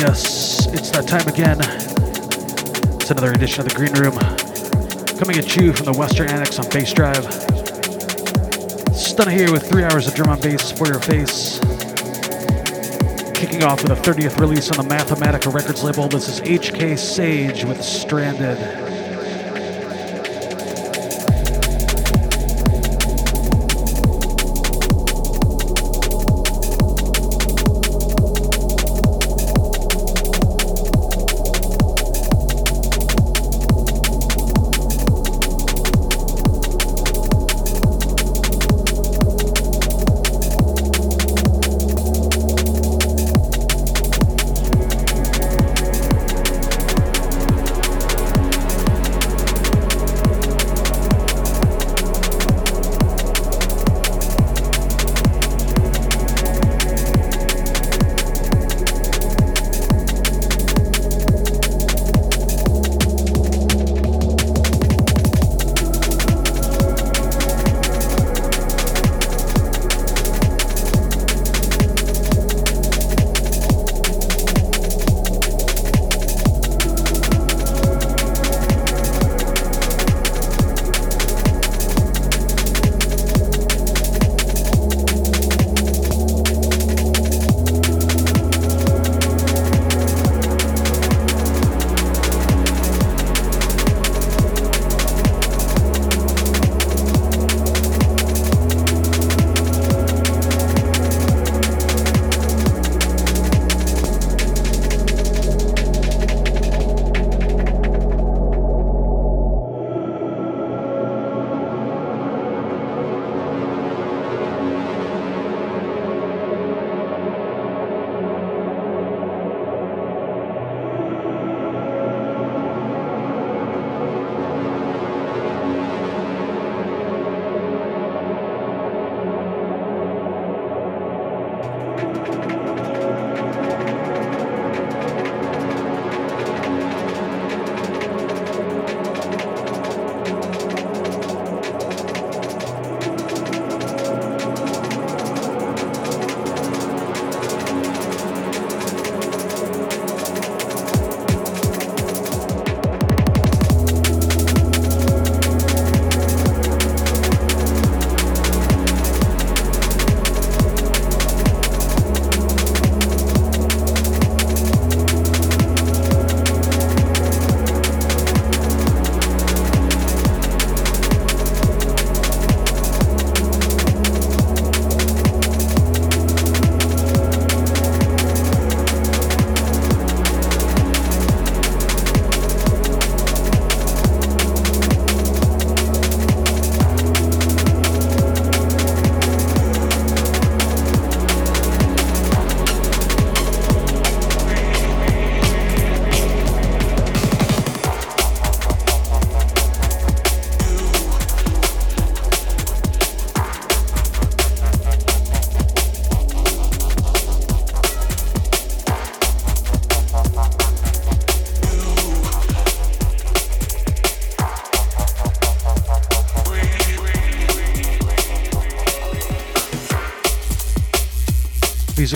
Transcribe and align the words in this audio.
Yes, 0.00 0.66
it's 0.68 0.88
that 0.92 1.06
time 1.06 1.28
again. 1.28 1.58
It's 2.96 3.10
another 3.10 3.32
edition 3.32 3.60
of 3.60 3.68
the 3.68 3.74
Green 3.74 3.92
Room. 3.92 4.16
Coming 5.18 5.36
at 5.36 5.54
you 5.56 5.74
from 5.74 5.84
the 5.84 5.92
Western 5.92 6.30
Annex 6.30 6.58
on 6.58 6.64
Bassdrive. 6.70 7.26
Stunna 8.94 9.30
here 9.30 9.52
with 9.52 9.68
three 9.68 9.84
hours 9.84 10.06
of 10.06 10.14
drum 10.14 10.30
and 10.30 10.40
bass 10.40 10.72
for 10.72 10.86
your 10.86 11.00
face. 11.00 11.58
Kicking 13.34 13.62
off 13.62 13.82
with 13.82 13.92
a 13.92 14.00
30th 14.00 14.40
release 14.40 14.70
on 14.70 14.82
the 14.82 14.94
Mathematica 14.94 15.52
Records 15.52 15.82
label. 15.82 16.08
This 16.08 16.30
is 16.30 16.40
HK 16.40 16.98
Sage 16.98 17.64
with 17.64 17.84
Stranded. 17.84 18.89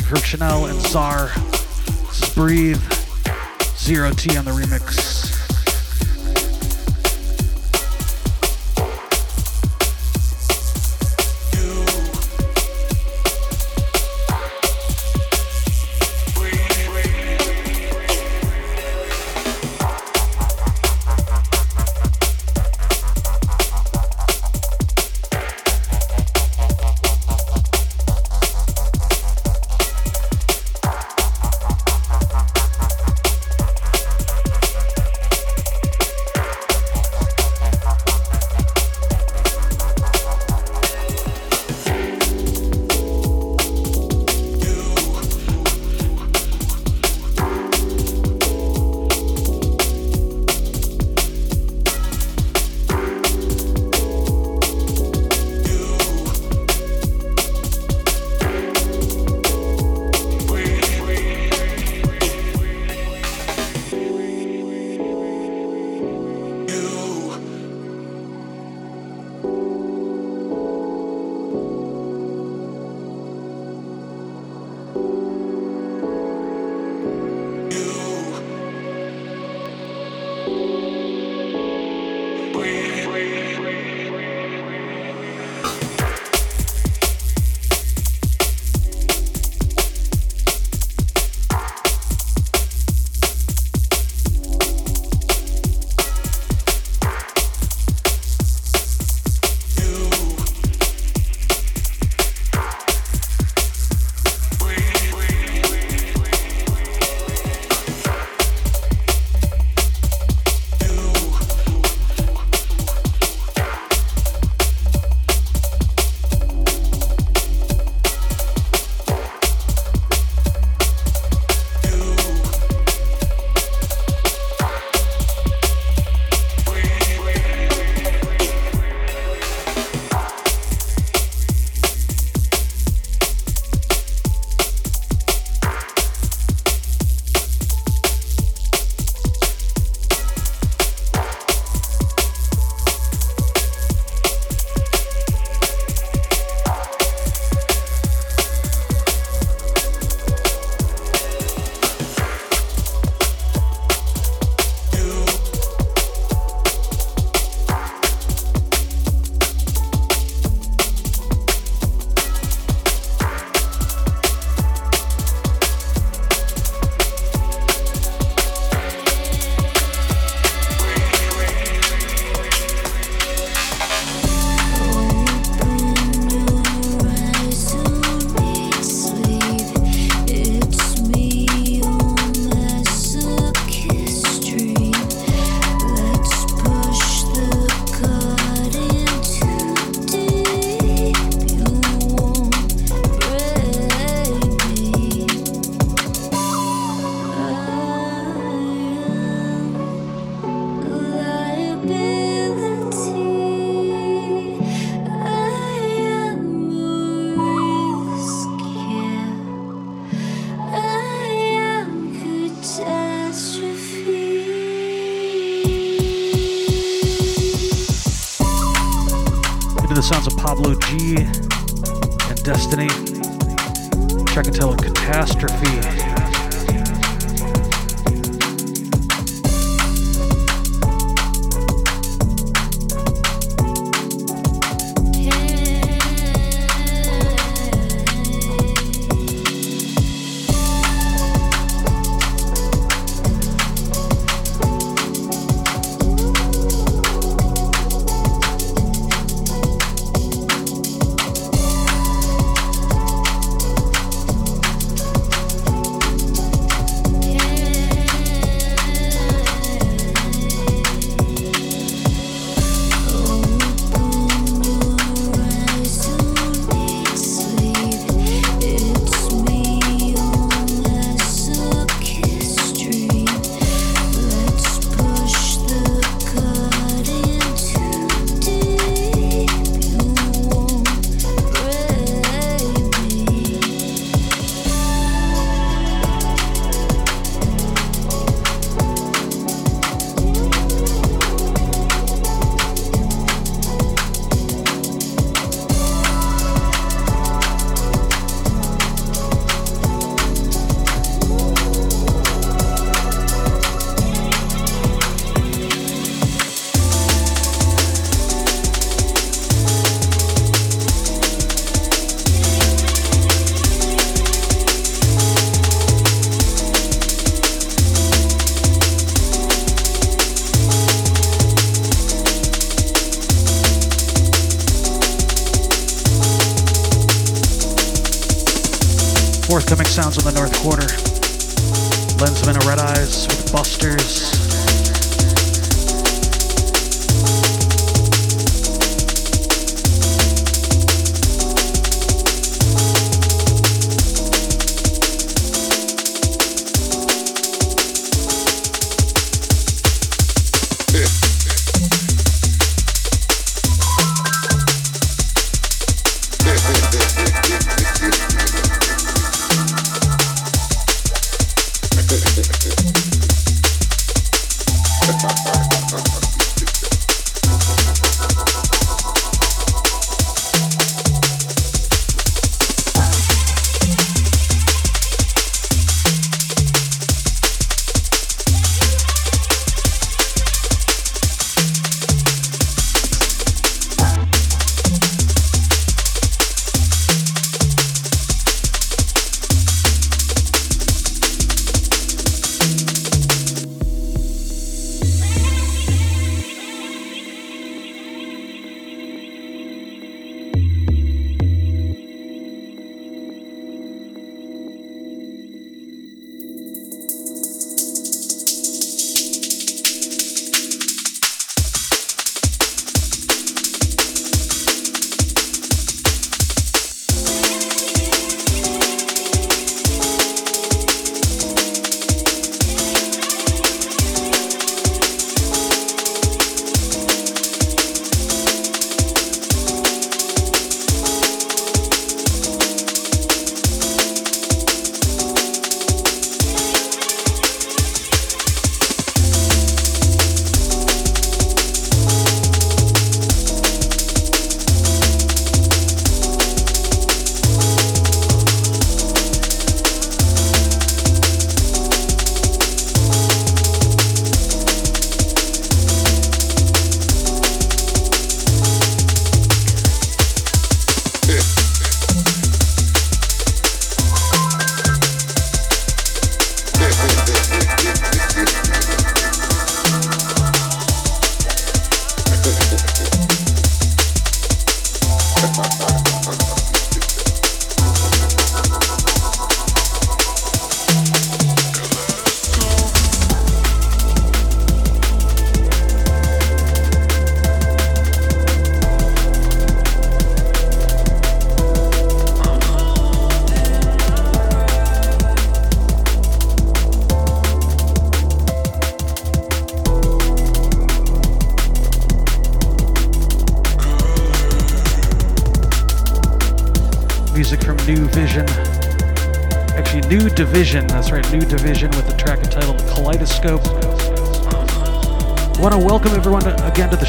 Channell 0.02 0.68
and 0.70 0.80
Zar. 0.80 1.30
Breathe. 2.34 2.82
Zero 3.76 4.10
T 4.10 4.36
on 4.36 4.44
the 4.44 4.50
remix. 4.50 5.03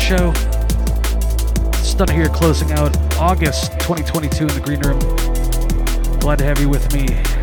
Show. 0.05 0.31
Done 1.97 2.09
here, 2.09 2.27
closing 2.27 2.71
out 2.73 2.95
August 3.17 3.71
2022 3.79 4.43
in 4.43 4.53
the 4.53 4.59
green 4.59 4.81
room. 4.81 4.99
Glad 6.19 6.39
to 6.39 6.45
have 6.45 6.59
you 6.59 6.69
with 6.69 6.93
me. 6.93 7.34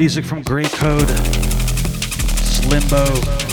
Music 0.00 0.24
from 0.24 0.40
Grey 0.40 0.64
Code, 0.64 1.08
Slimbo. 2.40 3.49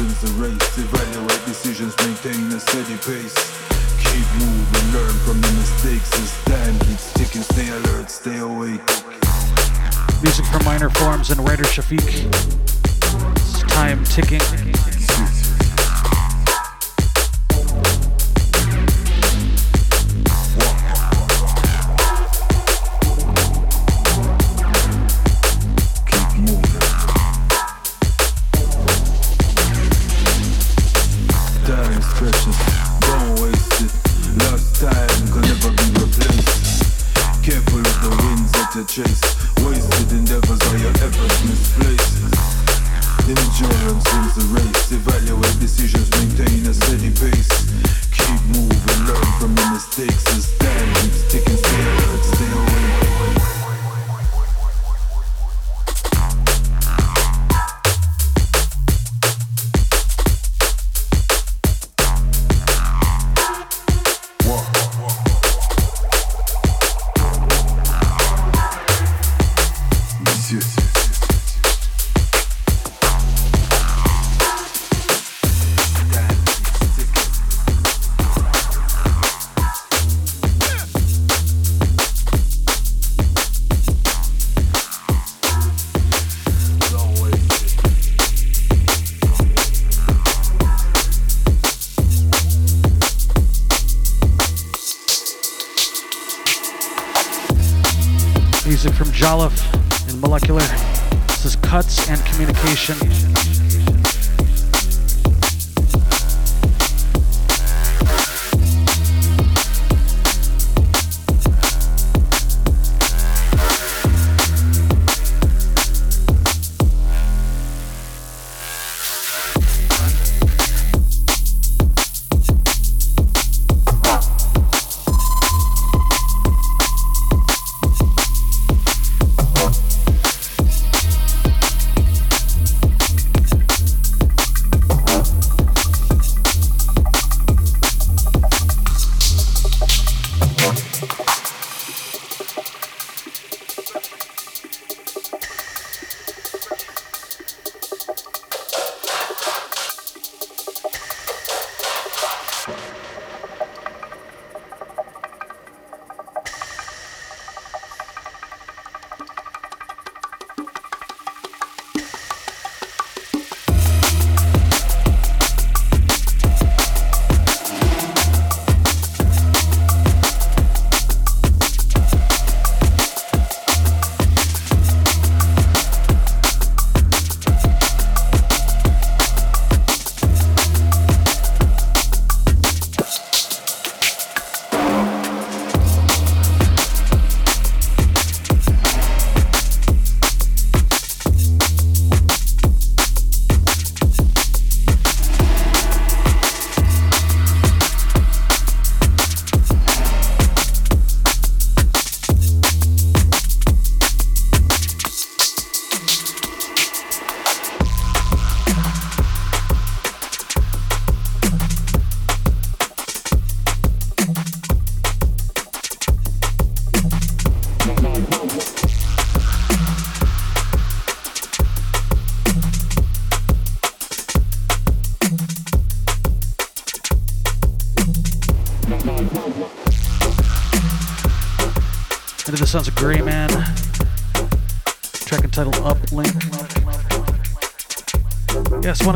wins 0.00 0.20
the 0.22 0.28
race. 0.42 0.78
Evaluate 0.78 1.44
decisions, 1.44 1.96
maintain 1.98 2.52
a 2.52 2.60
steady 2.60 2.96
pace. 3.04 3.34
Keep 4.04 4.26
moving, 4.40 4.92
learn 4.92 5.14
from 5.24 5.40
the 5.40 5.52
mistakes. 5.52 6.10
Keep 6.86 6.98
sticking, 6.98 7.42
stay 7.42 7.68
alert, 7.68 8.10
stay 8.10 8.38
awake. 8.38 8.80
Music 10.22 10.44
from 10.46 10.64
Minor 10.64 10.90
Forms 10.90 11.30
and 11.30 11.40
Rider 11.46 11.64
Shafique. 11.64 12.26
It's 13.36 13.60
time 13.62 14.02
ticking. 14.04 14.40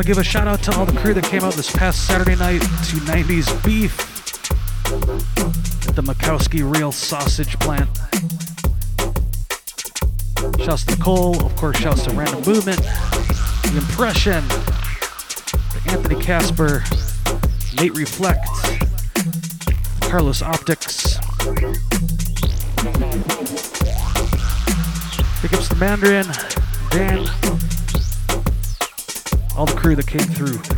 To 0.05 0.11
give 0.11 0.17
a 0.19 0.23
shout 0.23 0.47
out 0.47 0.61
to 0.61 0.71
all 0.77 0.85
the 0.85 0.95
crew 0.99 1.15
that 1.15 1.23
came 1.23 1.41
out 1.41 1.53
this 1.55 1.75
past 1.75 2.05
Saturday 2.05 2.35
night 2.35 2.61
to 2.61 2.97
90s 3.07 3.65
Beef 3.65 3.99
at 5.87 5.95
the 5.95 6.03
Makowski 6.03 6.61
Real 6.61 6.91
Sausage 6.91 7.57
Plant. 7.59 7.89
Shouts 10.63 10.85
to 10.85 10.95
Nicole, 10.95 11.43
of 11.43 11.55
course, 11.55 11.77
shouts 11.77 12.03
to 12.03 12.11
Random 12.11 12.43
Movement, 12.45 12.81
The 12.81 13.77
Impression, 13.77 14.43
Anthony 15.87 16.21
Casper, 16.21 16.83
Nate 17.75 17.95
Reflect, 17.95 18.45
Carlos 20.01 20.43
Optics. 20.43 21.17
Pickups 25.41 25.69
the 25.69 25.77
Mandarin, 25.79 26.27
Dan, 26.91 27.25
crew 29.85 29.95
that 29.95 30.07
came 30.07 30.19
through. 30.19 30.74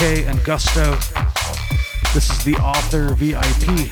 And 0.00 0.44
Gusto. 0.44 0.92
This 2.14 2.30
is 2.30 2.44
the 2.44 2.54
author 2.62 3.14
VIP. 3.14 3.90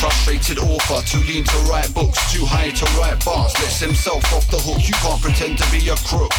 Frustrated 0.00 0.58
author, 0.58 1.06
too 1.06 1.22
lean 1.28 1.44
to 1.44 1.56
write 1.70 1.94
books, 1.94 2.18
too 2.32 2.44
high 2.44 2.70
to 2.70 2.84
write 2.98 3.24
bars. 3.24 3.54
Lets 3.60 3.78
himself 3.78 4.24
off 4.34 4.50
the 4.50 4.58
hook, 4.58 4.88
you 4.88 4.94
can't 4.94 5.22
pretend 5.22 5.58
to 5.58 5.70
be 5.70 5.88
a 5.88 5.96
crook. 6.02 6.34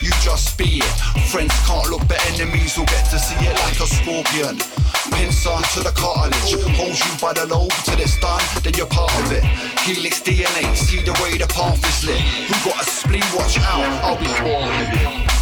You 0.00 0.10
just 0.22 0.58
be 0.58 0.78
it. 0.82 1.28
Friends 1.30 1.54
can't 1.64 1.88
look, 1.88 2.02
but 2.08 2.18
enemies 2.32 2.76
will 2.76 2.86
get 2.86 3.08
to 3.10 3.20
see 3.20 3.36
it 3.46 3.54
like 3.54 3.78
a 3.78 3.86
scorpion. 3.86 4.75
Pincer 5.16 5.56
to 5.72 5.80
the 5.80 5.92
cartilage, 5.96 6.62
holds 6.76 7.00
you 7.00 7.18
by 7.18 7.32
the 7.32 7.46
lobe 7.46 7.72
till 7.84 7.98
it's 7.98 8.18
done, 8.20 8.42
then 8.62 8.74
you're 8.74 8.86
part 8.86 9.12
of 9.24 9.32
it. 9.32 9.42
Helix 9.80 10.20
DNA, 10.20 10.76
see 10.76 11.00
the 11.02 11.12
way 11.22 11.38
the 11.38 11.46
path 11.46 11.82
is 11.88 12.06
lit. 12.06 12.20
Who 12.20 12.70
got 12.70 12.82
a 12.82 12.90
spleen? 12.90 13.24
Watch 13.34 13.58
out, 13.58 13.80
I'll 14.04 14.18
be 14.18 14.26
calling. 14.26 15.35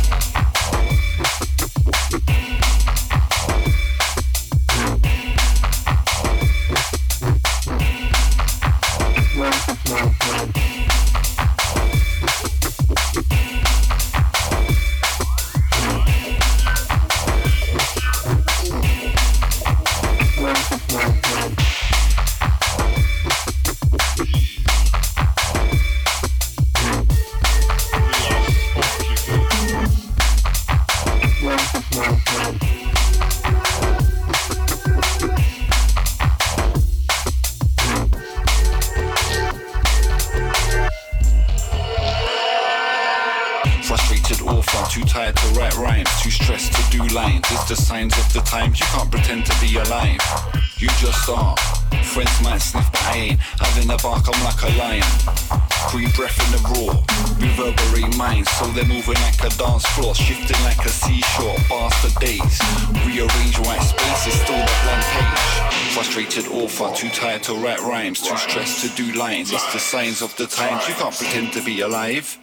To 67.45 67.55
write 67.57 67.81
rhymes, 67.81 68.23
too 68.23 68.37
stressed 68.39 68.83
to 68.83 68.97
do 68.97 69.13
lines. 69.19 69.53
It's 69.53 69.71
the 69.75 69.79
signs 69.79 70.23
of 70.23 70.35
the 70.37 70.47
times. 70.47 70.89
You 70.89 70.95
can't 70.95 71.15
pretend 71.15 71.53
to 71.53 71.63
be 71.63 71.83
alive. 71.83 72.39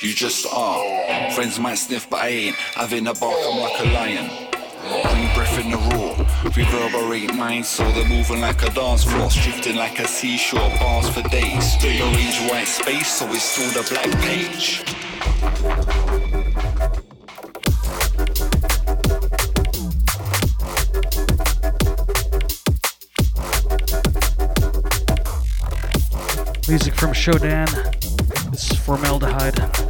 You 0.00 0.14
just 0.14 0.46
are. 0.46 1.30
Friends 1.32 1.58
might 1.58 1.74
sniff, 1.74 2.08
but 2.08 2.20
I 2.20 2.28
ain't. 2.28 2.56
Having 2.76 3.08
a 3.08 3.14
bark, 3.14 3.36
I'm 3.42 3.58
like 3.58 3.80
a 3.80 3.84
lion. 3.90 4.30
Bring 5.02 5.34
breath 5.34 5.58
in 5.58 5.72
the 5.72 5.78
roar. 5.90 6.14
Reverberate 6.56 7.34
minds, 7.34 7.68
so 7.68 7.90
they're 7.92 8.08
moving 8.08 8.40
like 8.40 8.62
a 8.62 8.70
dance 8.70 9.02
floor, 9.02 9.28
shifting 9.28 9.74
like 9.74 9.98
a 9.98 10.06
seashore. 10.06 10.70
Bars 10.78 11.08
for 11.08 11.22
days. 11.30 11.74
Rearrange 11.82 12.48
white 12.48 12.68
space, 12.68 13.08
so 13.08 13.26
it's 13.30 13.42
still 13.42 13.82
the 13.82 13.88
black 13.90 14.10
page. 14.22 14.84
From 27.04 27.12
Shodan. 27.12 28.50
This 28.50 28.70
is 28.70 28.78
Formaldehyde. 28.78 29.83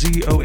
Z 0.00 0.22
O 0.32 0.39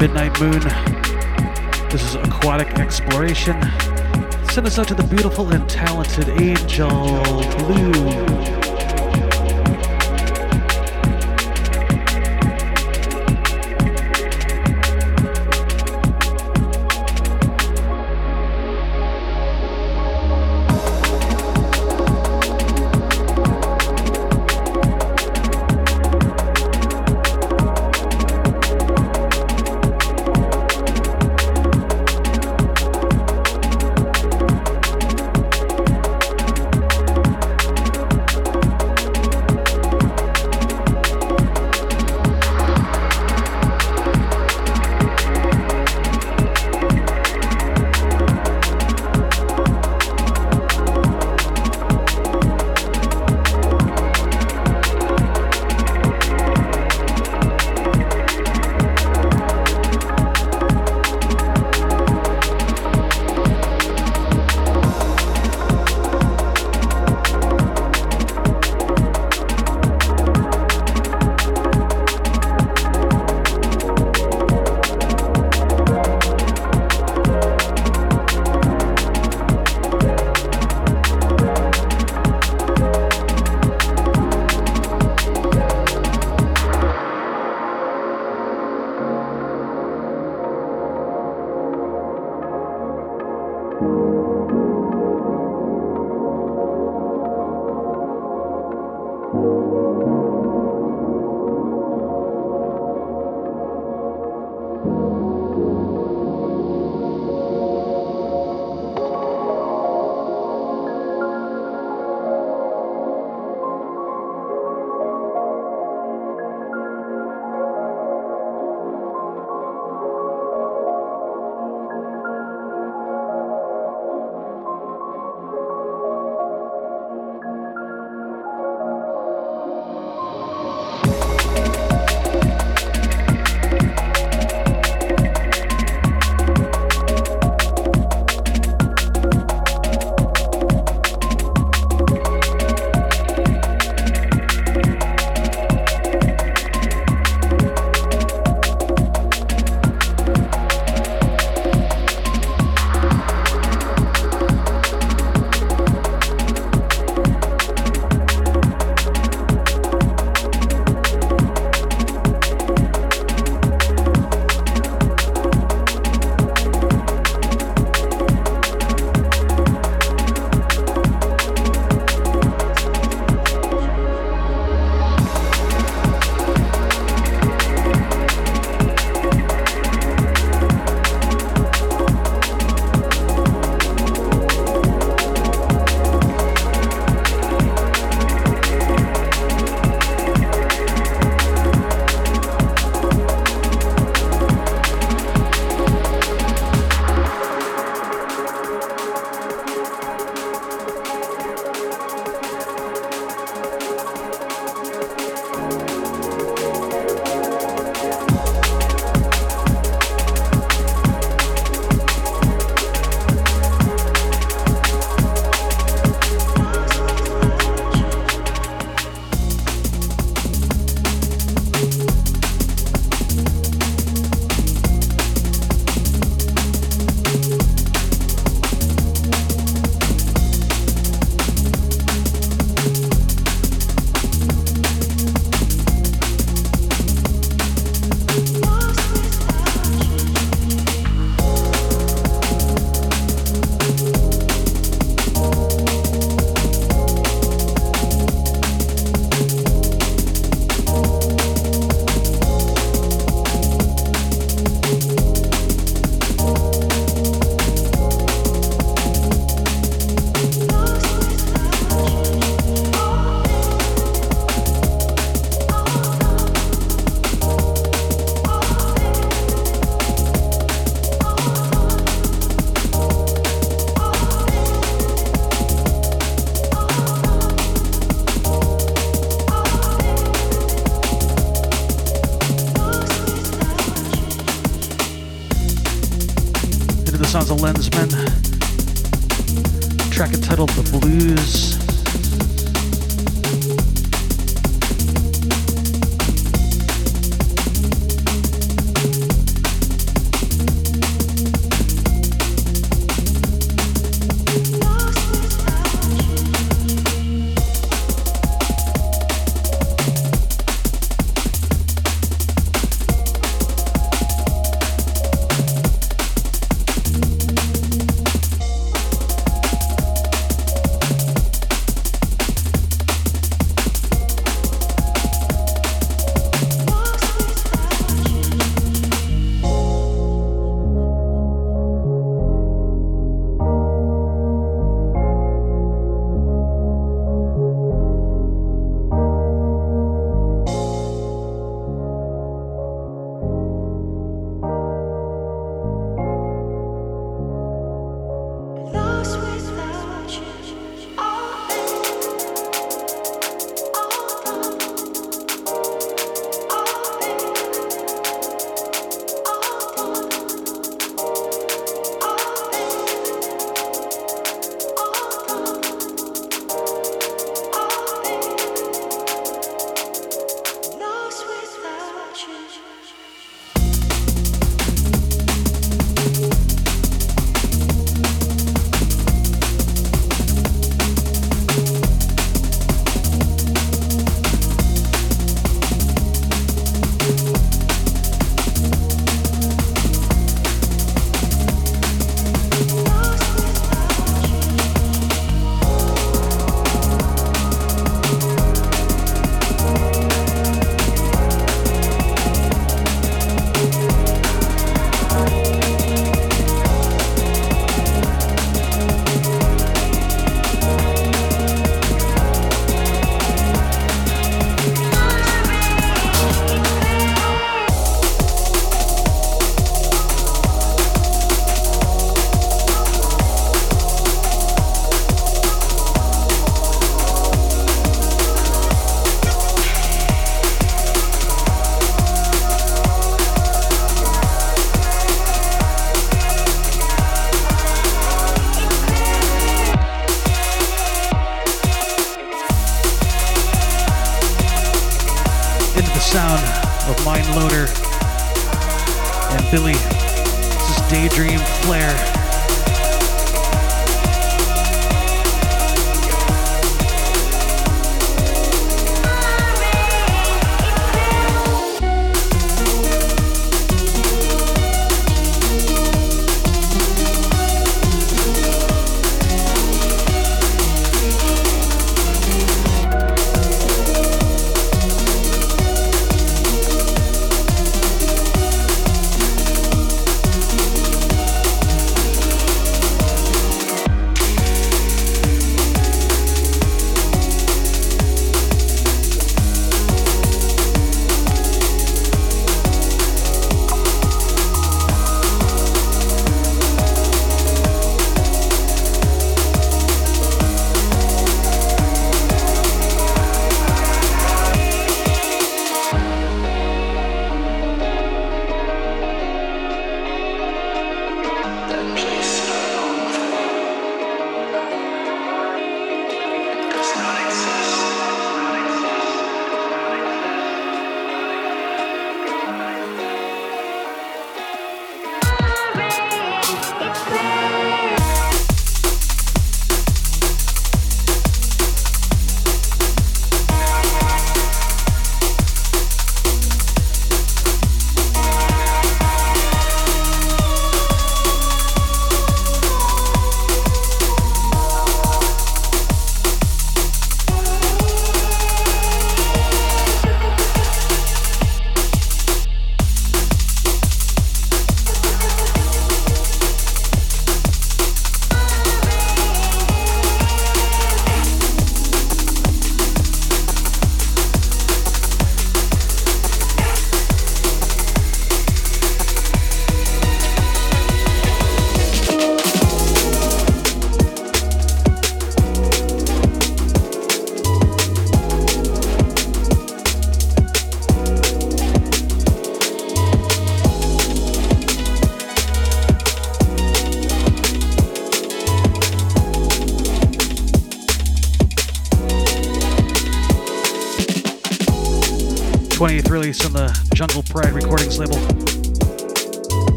Midnight 0.00 0.40
Moon. 0.40 0.60
This 1.90 2.02
is 2.02 2.14
Aquatic 2.14 2.78
Exploration. 2.78 3.60
Send 4.48 4.66
us 4.66 4.78
out 4.78 4.88
to 4.88 4.94
the 4.94 5.06
beautiful 5.10 5.52
and 5.52 5.68
talented 5.68 6.26
Angel 6.40 6.88
Blue. 6.88 8.59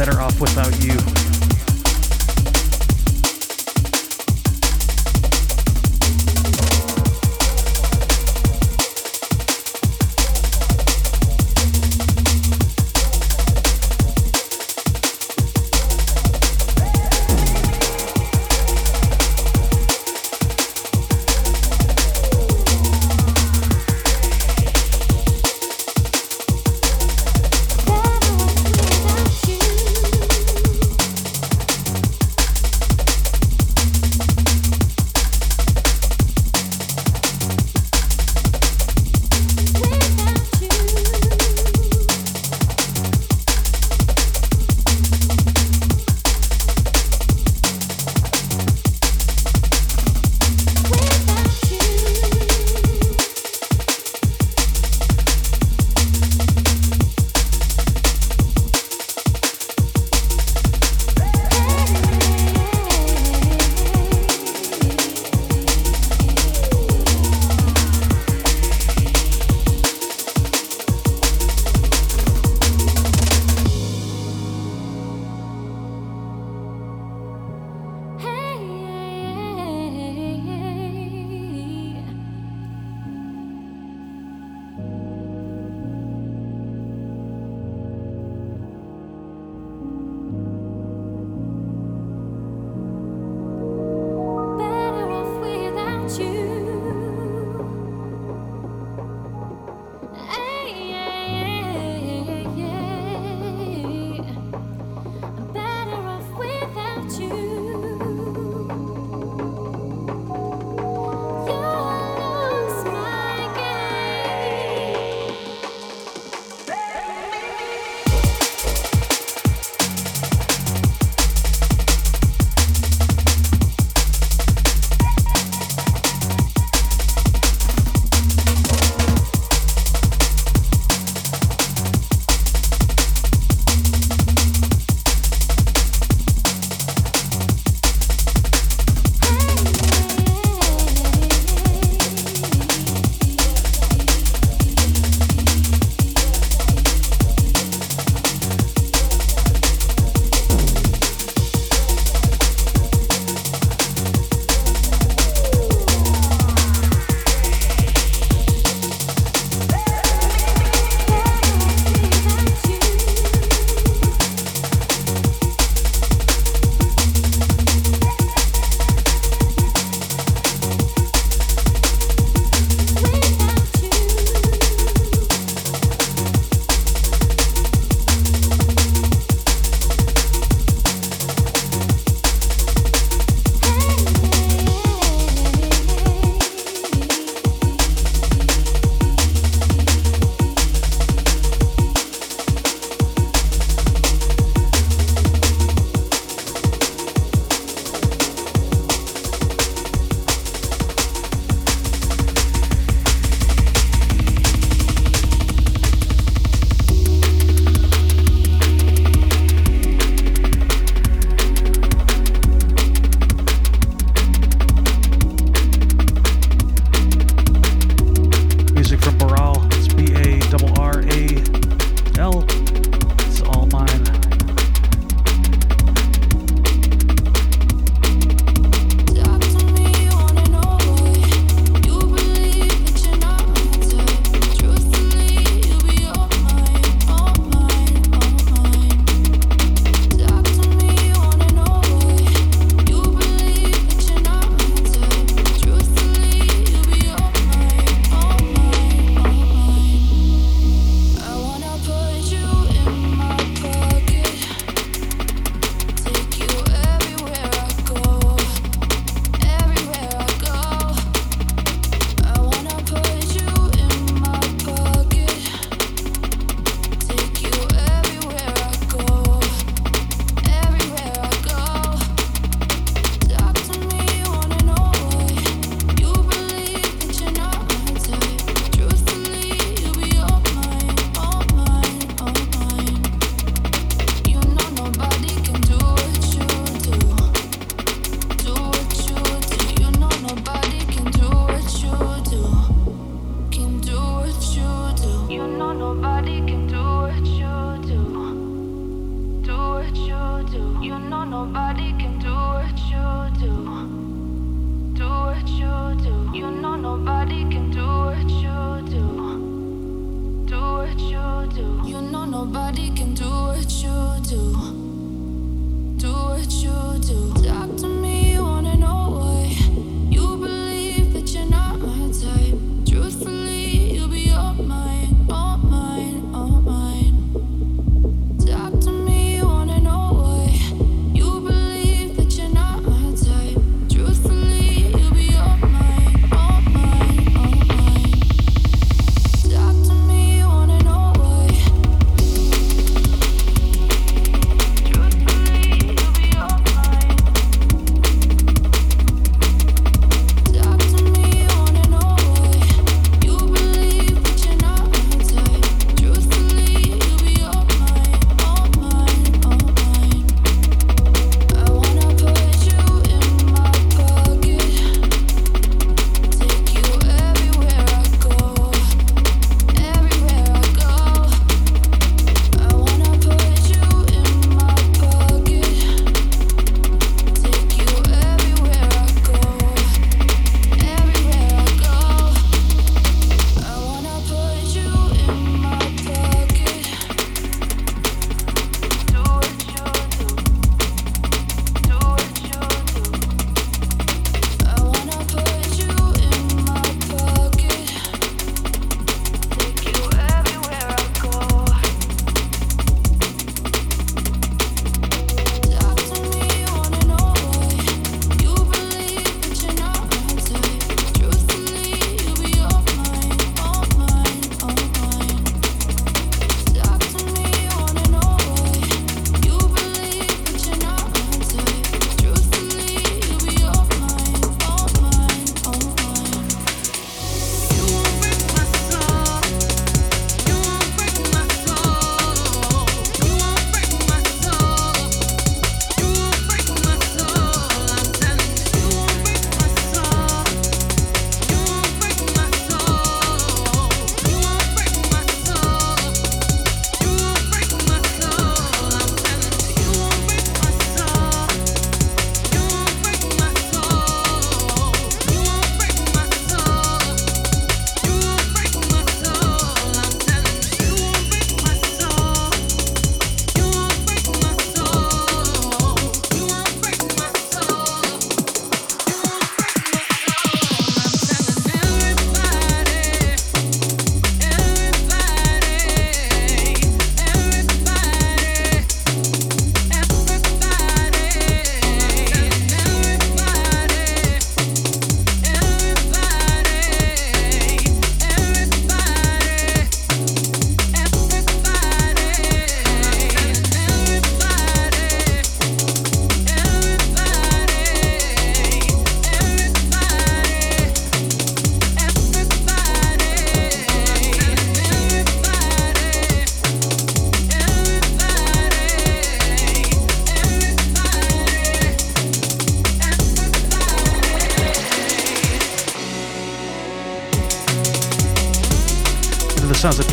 better 0.00 0.18
off 0.18 0.40
without 0.40 0.82
you. 0.82 1.29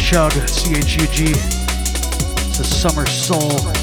Chug, 0.09 0.31
C 0.47 0.73
H 0.73 1.01
U 1.01 1.07
G. 1.07 1.25
It's 1.31 2.59
a 2.59 2.63
summer 2.63 3.05
soul. 3.05 3.76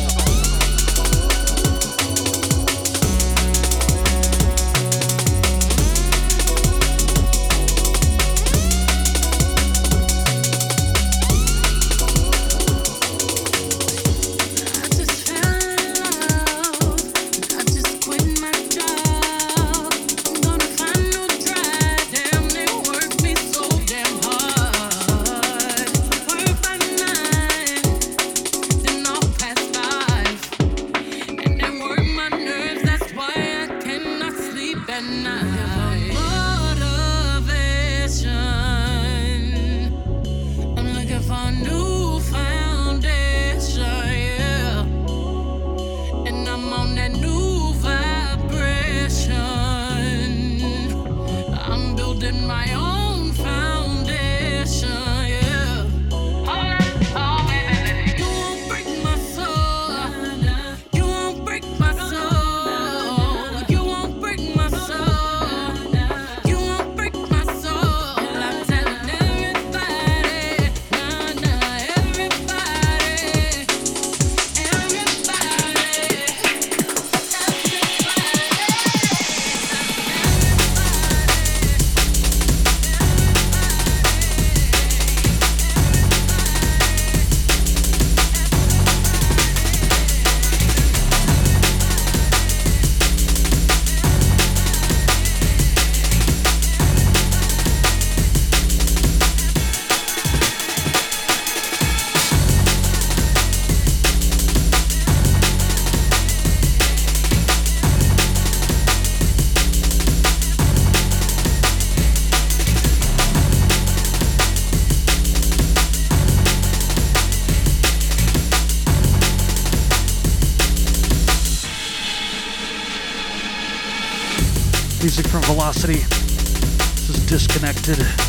Velocity. 125.65 126.01
This 126.01 127.09
is 127.09 127.27
Disconnected. 127.27 128.24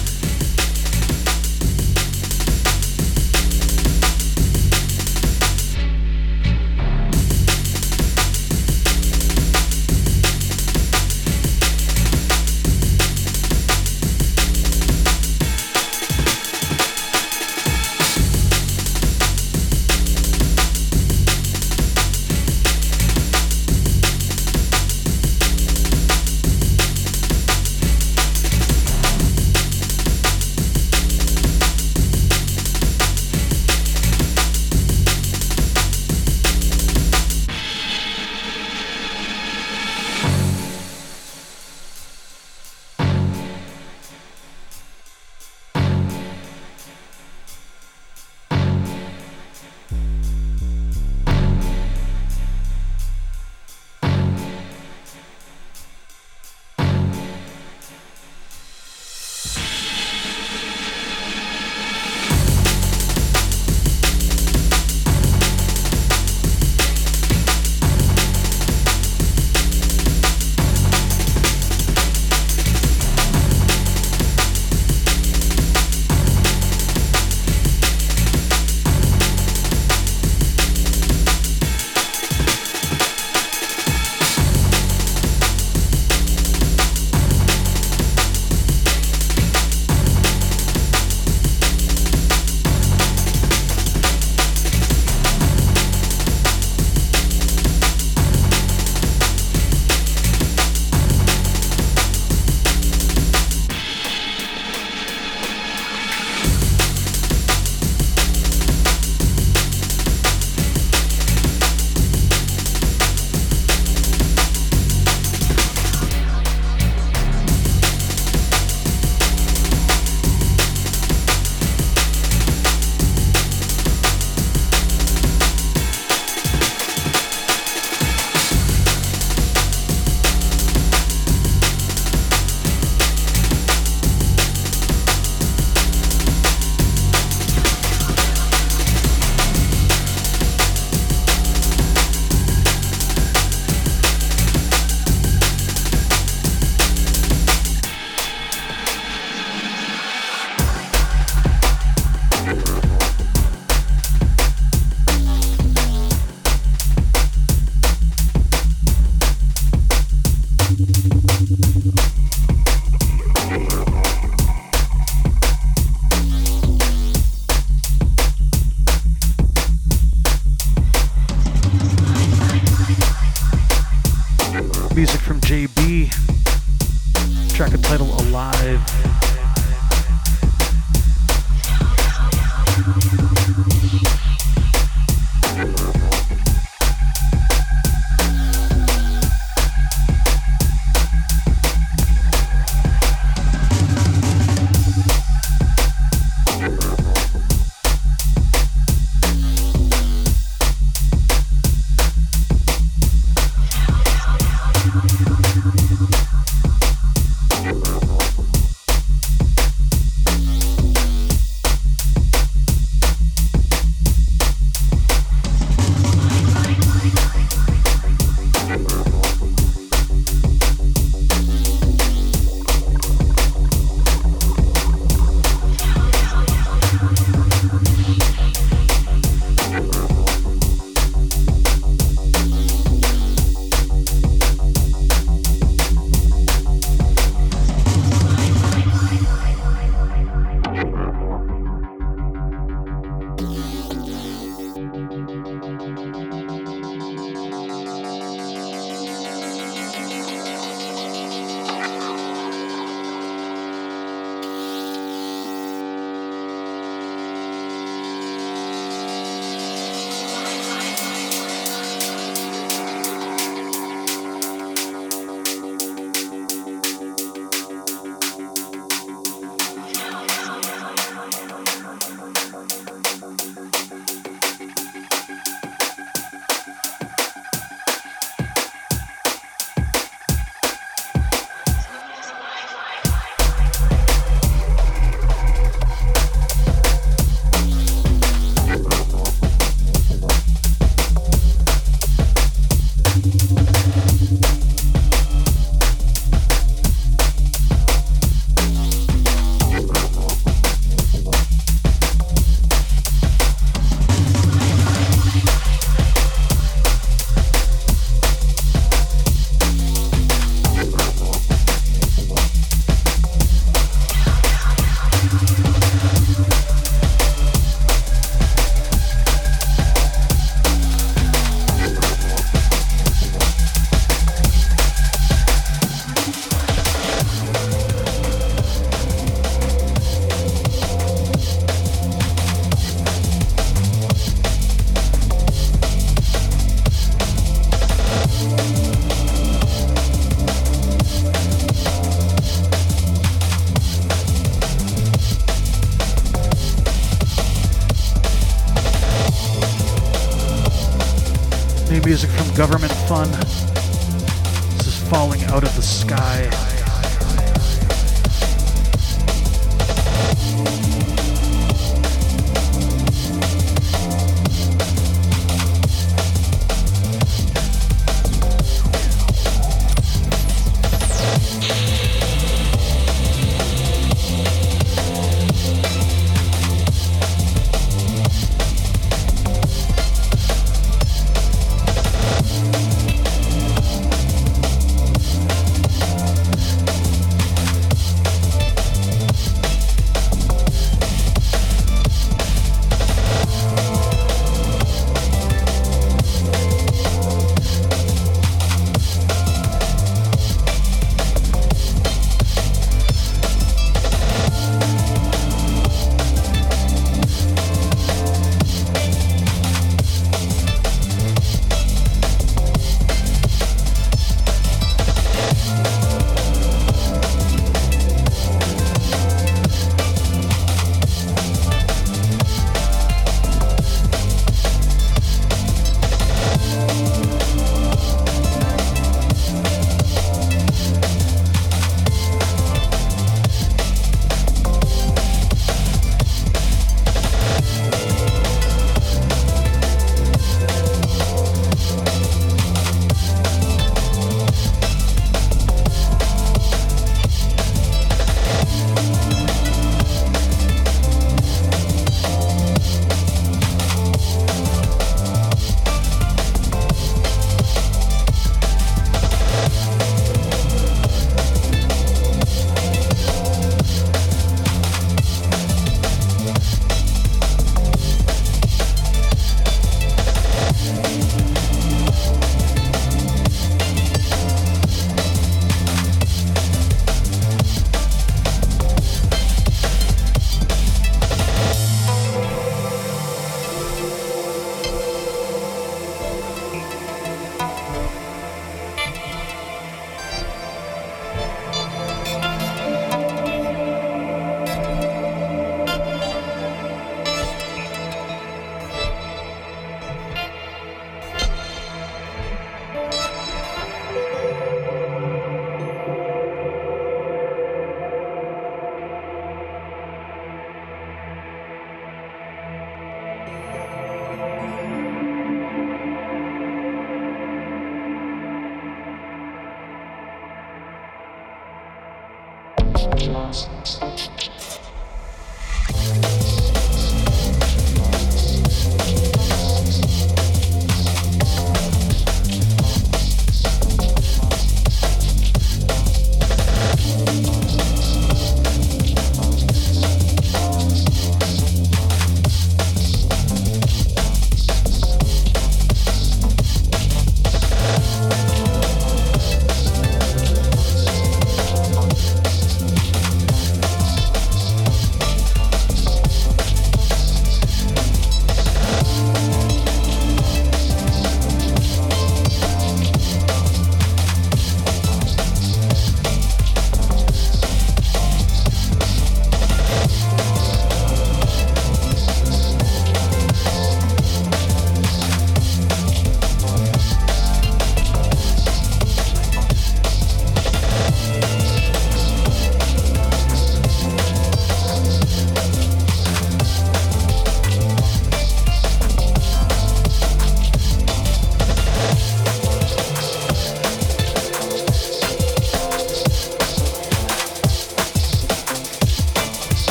The 355.75 355.81
Sky. 355.81 356.74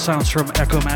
Sounds 0.00 0.30
from 0.30 0.50
Echomatics. 0.52 0.89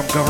From 0.00 0.08
Government 0.14 0.29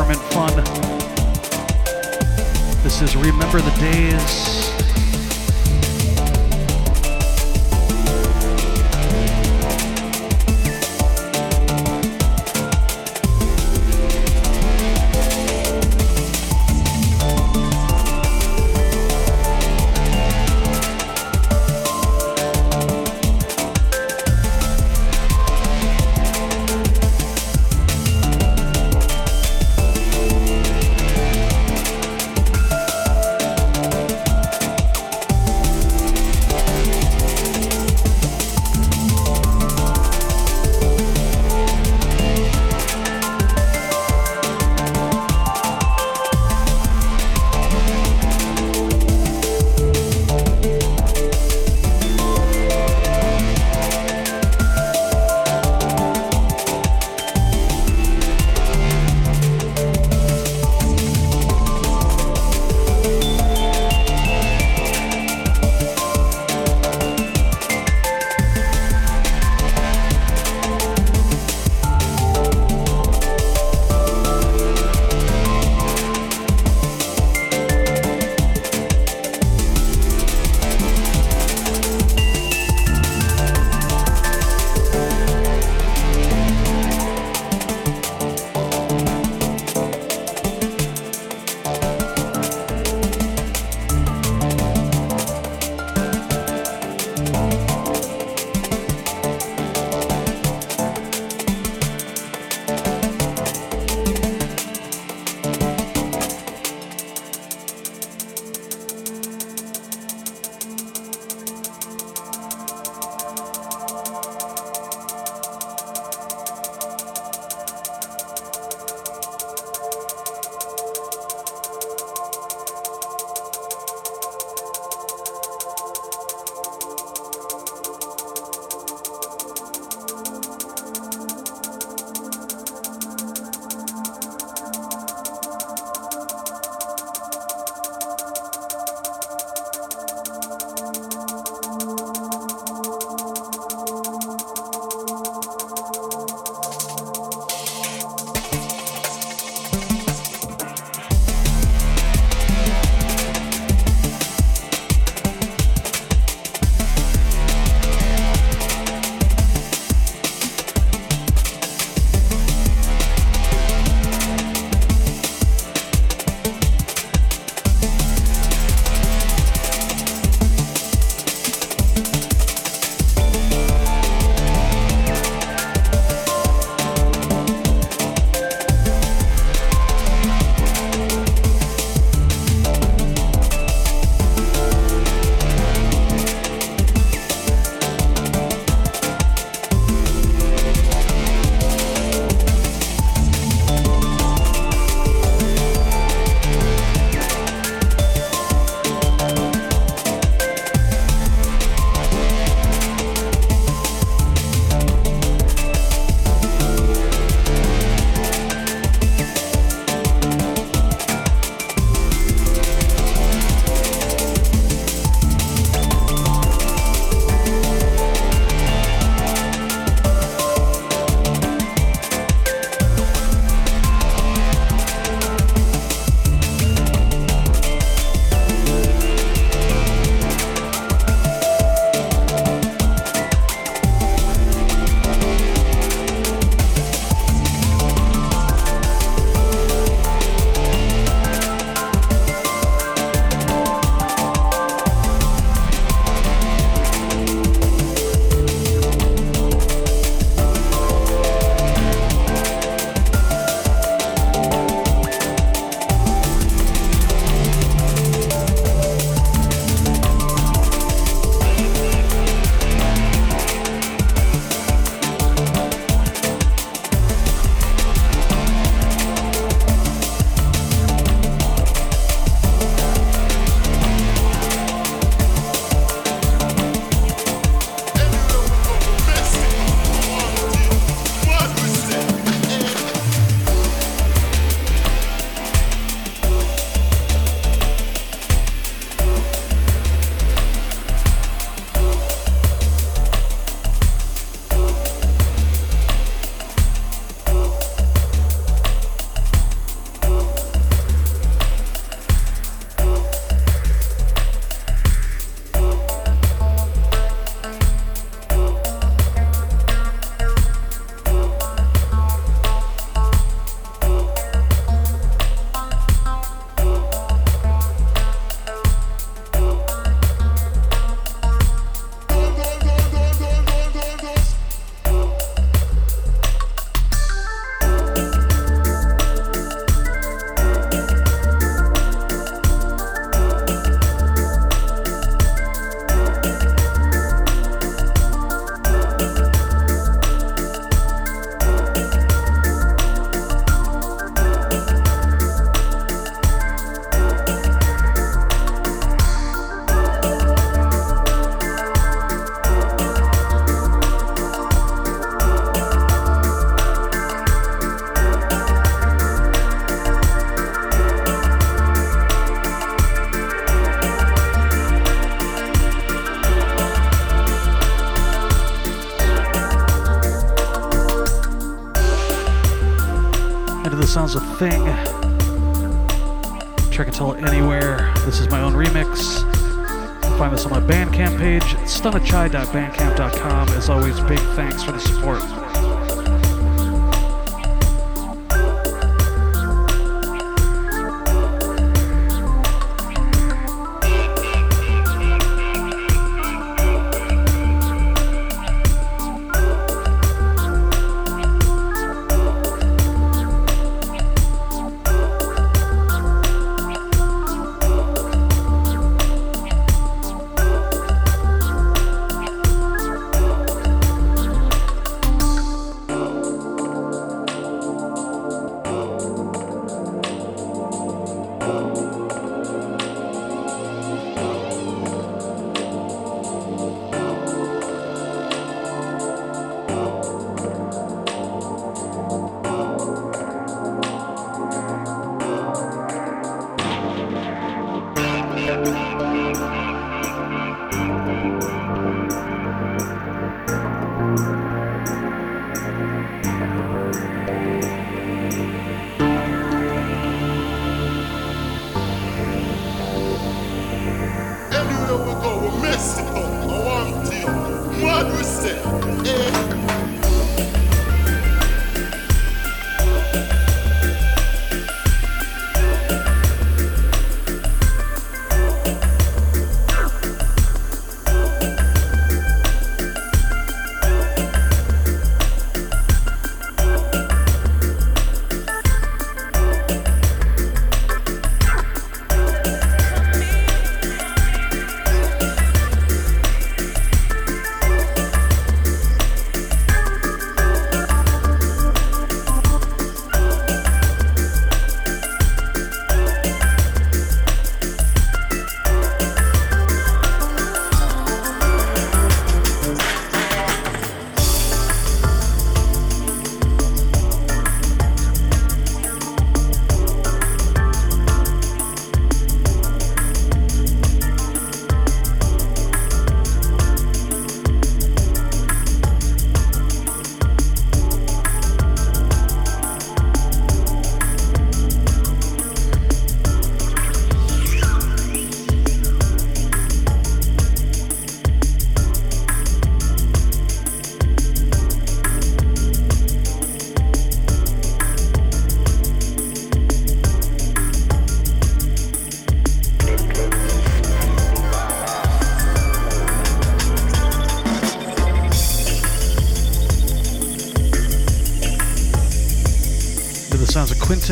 stunachai.bandcamp.com. 382.10 383.48
As 383.50 383.68
always, 383.68 384.00
big 384.00 384.18
thanks 384.34 384.62
for 384.62 384.72
the 384.72 384.80
support. 384.80 385.39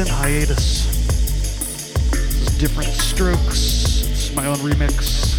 Hiatus. 0.06 0.86
Different 2.58 2.90
Strokes. 2.90 4.02
It's 4.08 4.34
my 4.34 4.46
own 4.46 4.58
remix. 4.58 5.37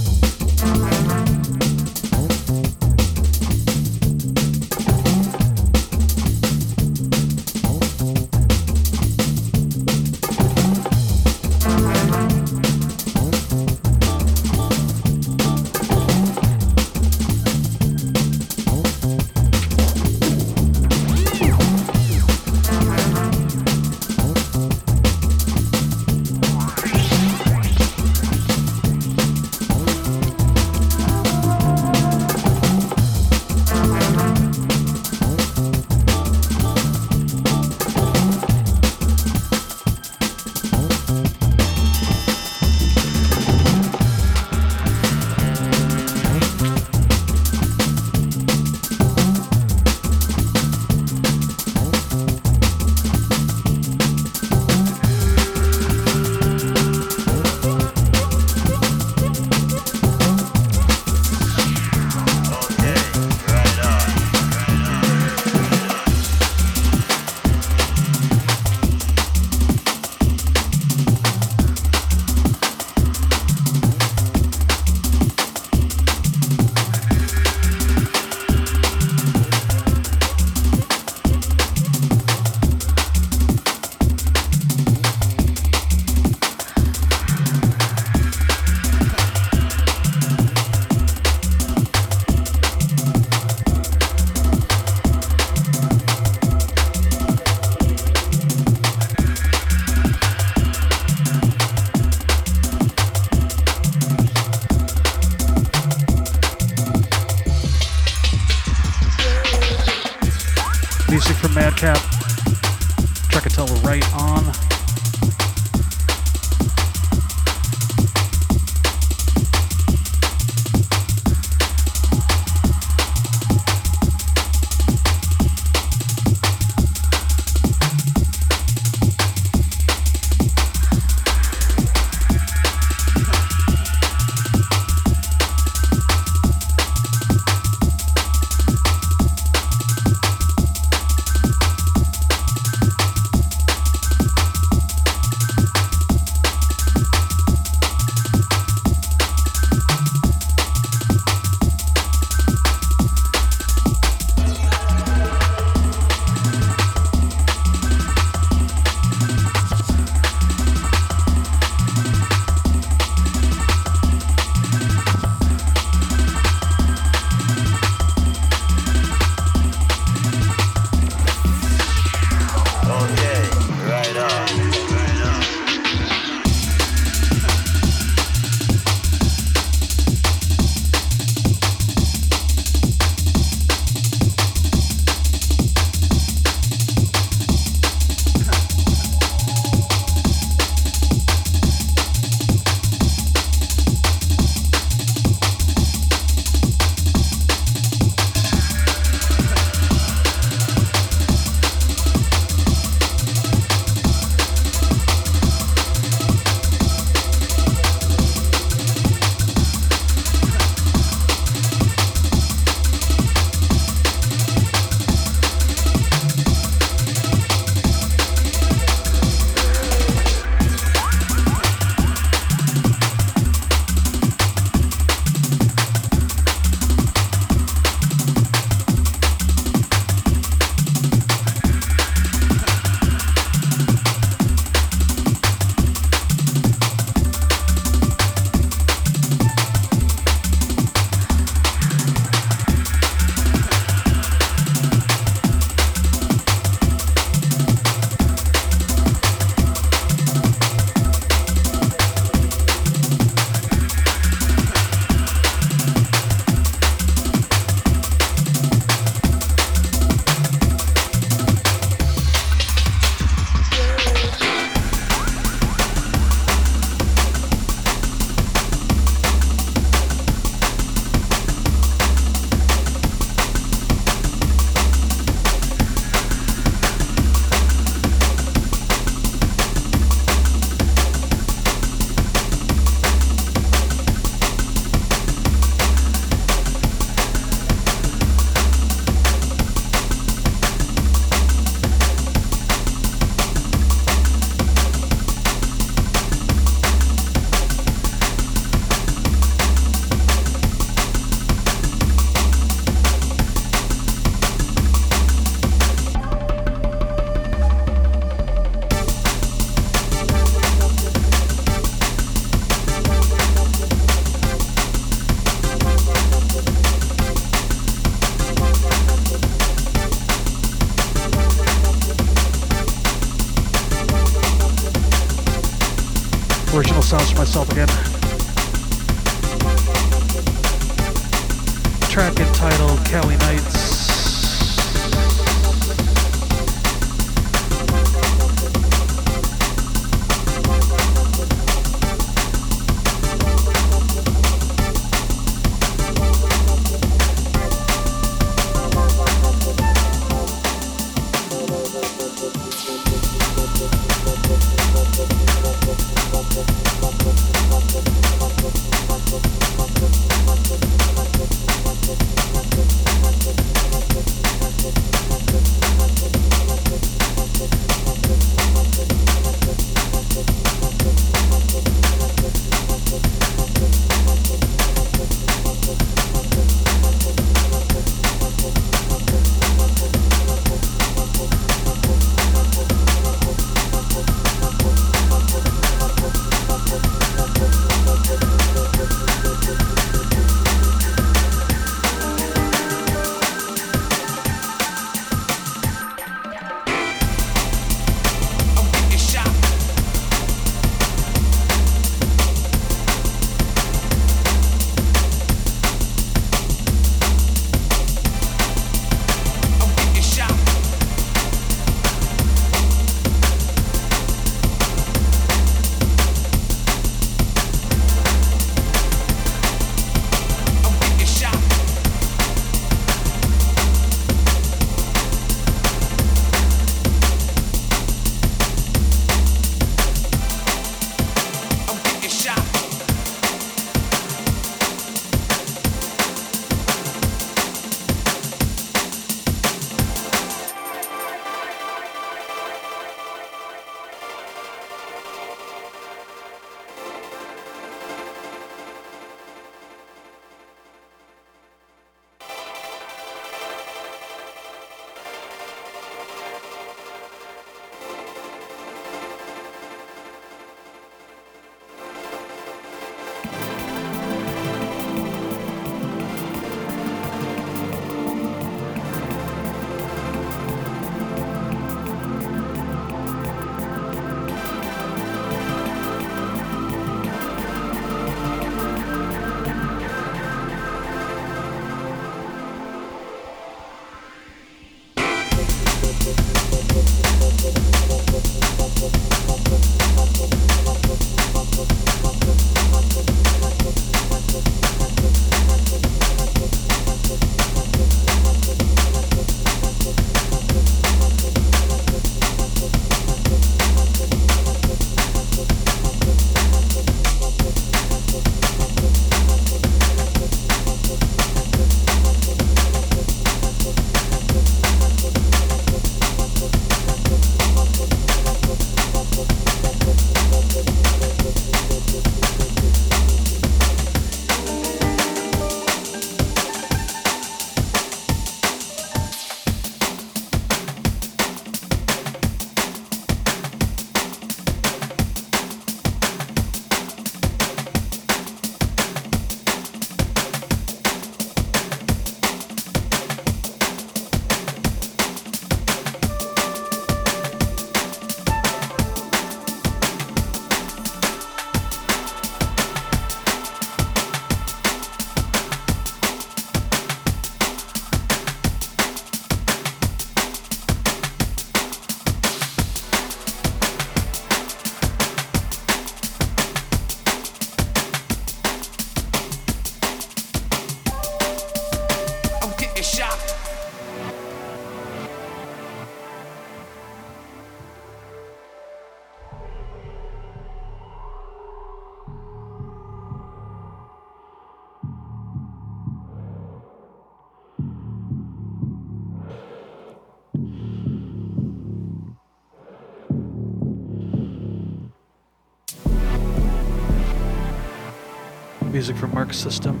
System. 599.54 600.00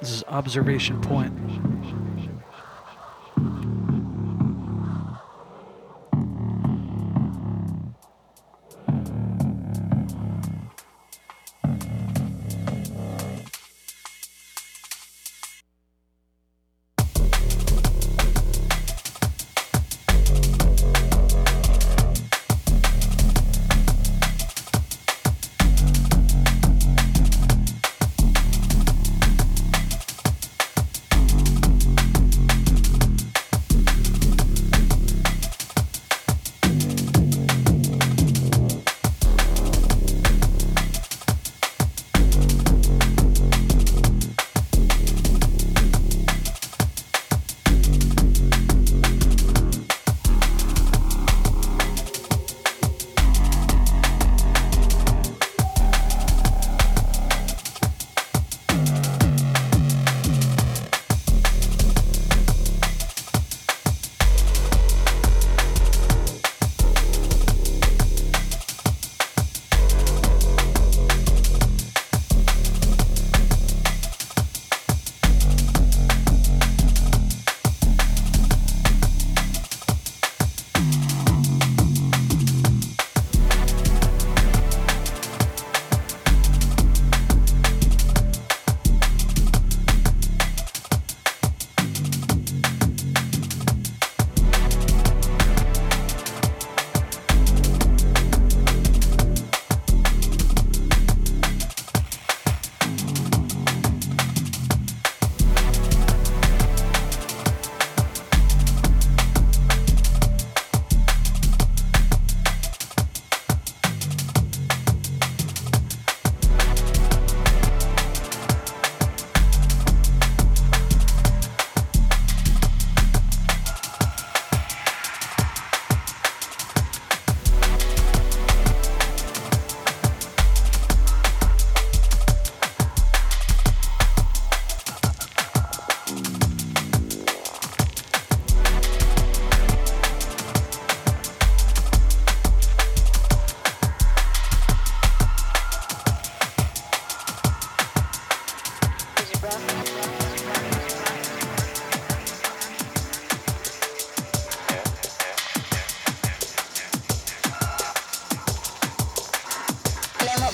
This 0.00 0.10
is 0.10 0.24
Observation 0.24 1.00
Point. 1.00 1.37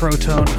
Protone. 0.00 0.49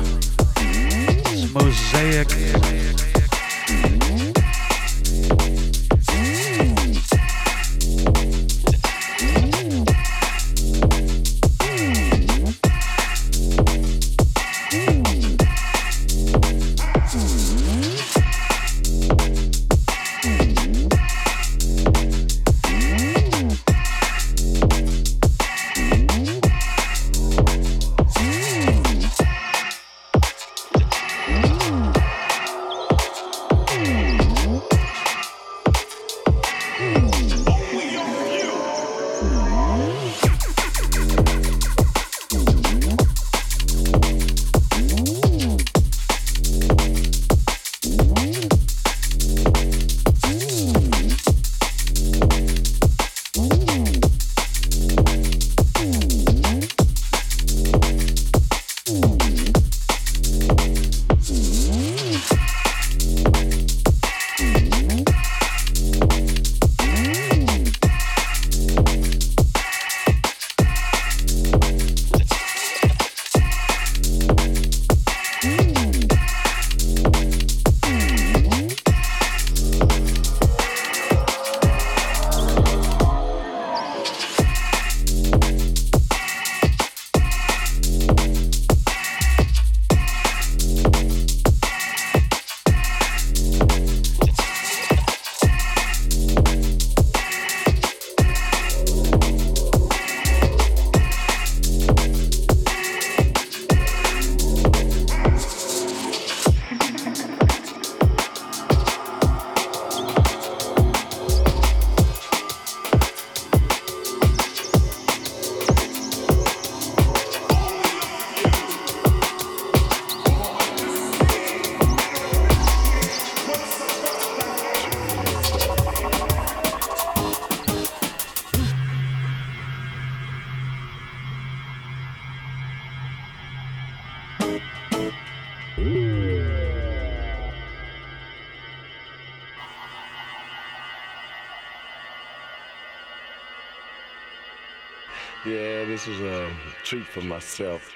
For 147.00 147.22
myself. 147.22 147.91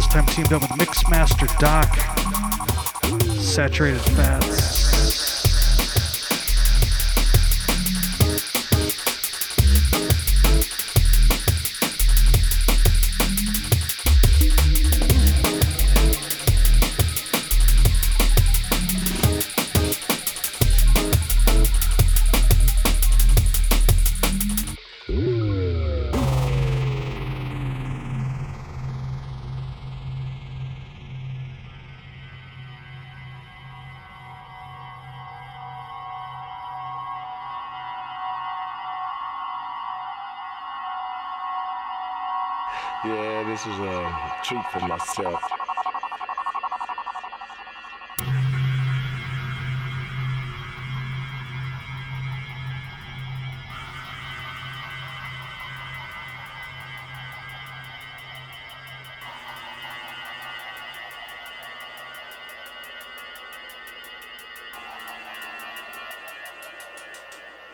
This 0.00 0.08
time 0.08 0.24
teamed 0.24 0.50
up 0.54 0.62
with 0.62 0.70
Mixmaster 0.70 1.46
Doc. 1.58 1.94
Saturated 3.38 4.00
Fats. 4.00 4.39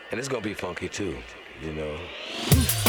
And 0.09 0.19
it's 0.19 0.29
gonna 0.29 0.41
be 0.41 0.53
funky 0.53 0.87
too, 0.87 1.17
you 1.61 1.73
know. 1.73 2.86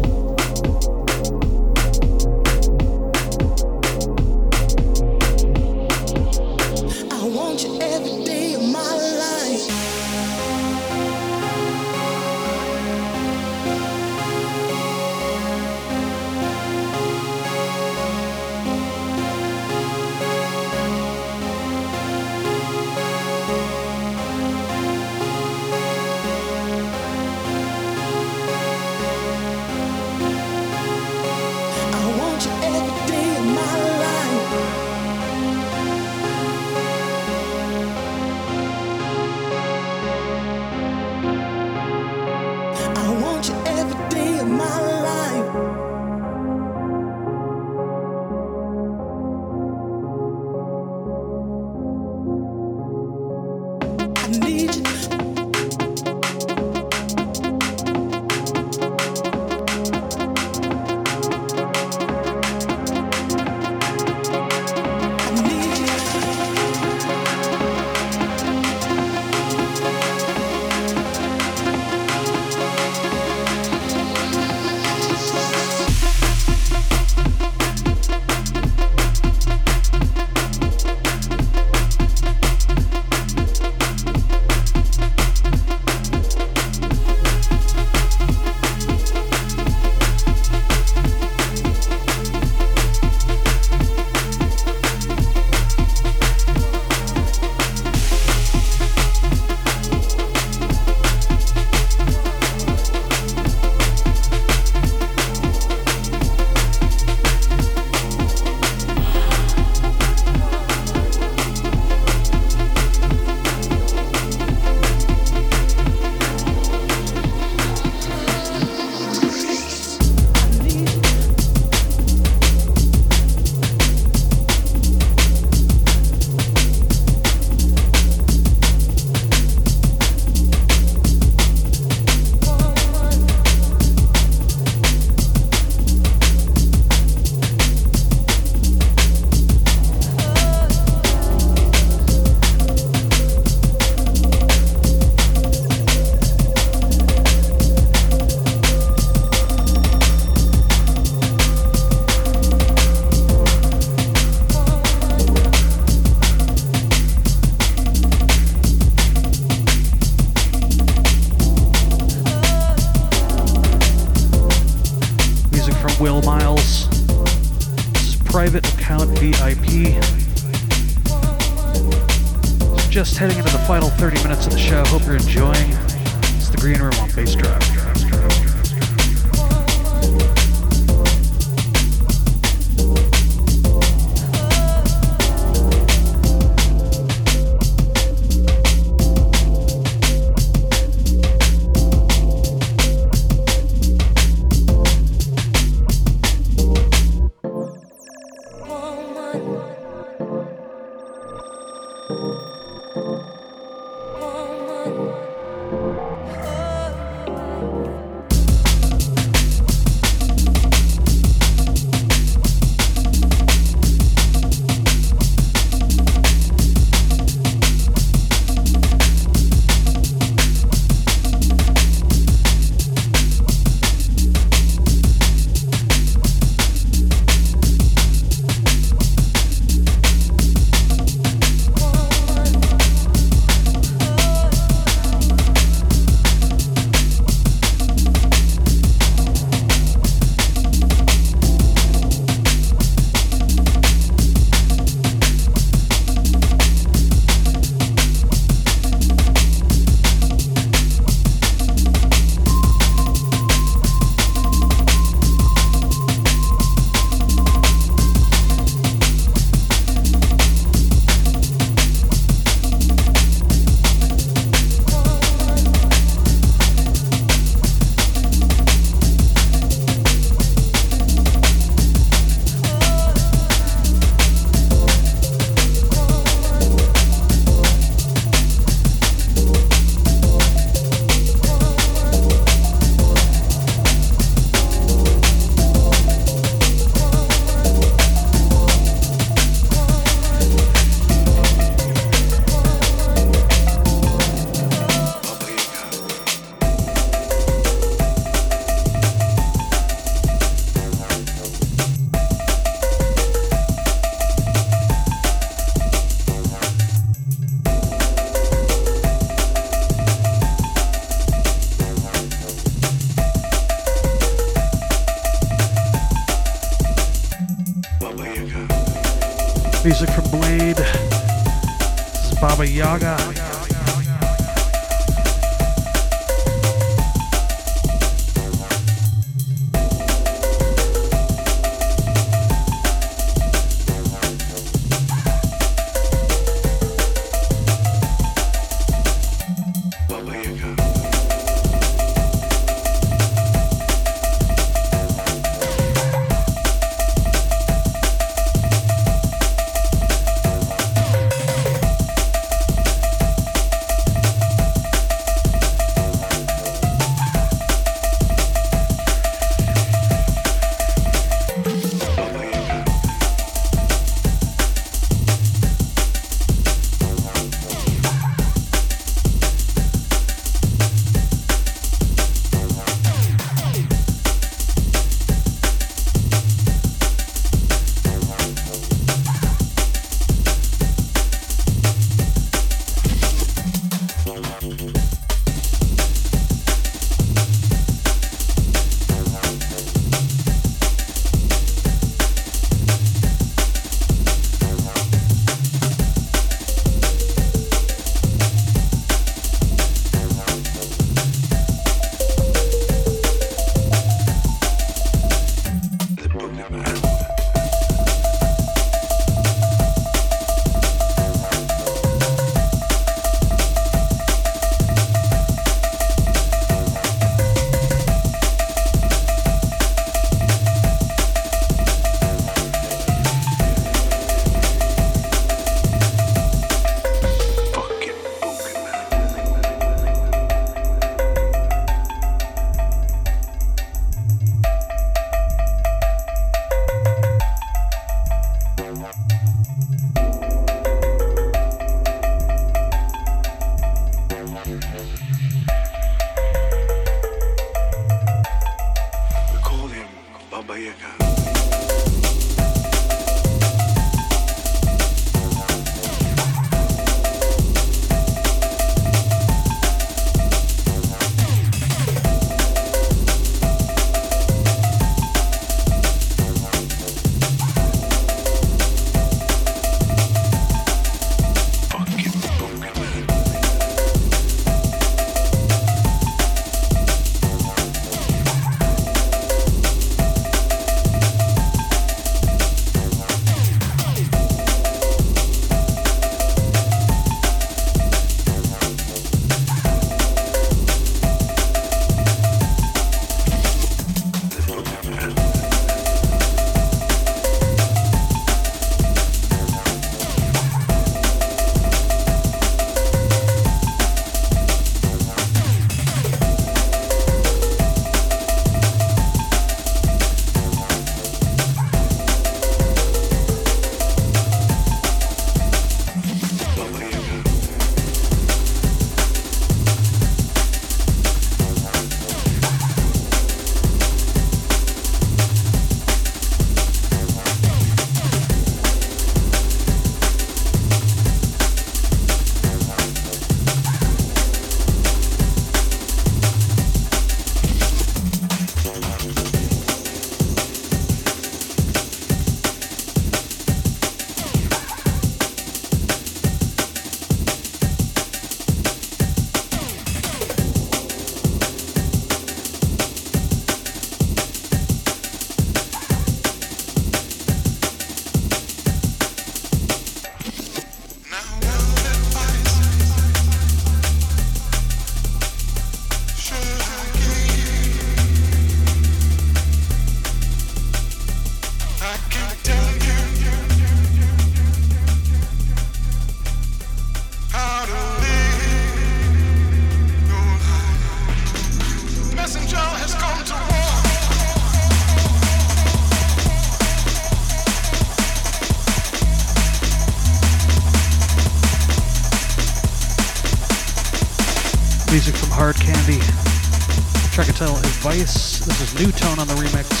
Track 597.61 597.69
entitled 597.69 597.85
Advice. 597.85 598.59
This 598.65 598.81
is 598.81 598.93
Nu:Tone 598.95 599.37
on 599.37 599.47
the 599.47 599.53
remix. 599.53 600.00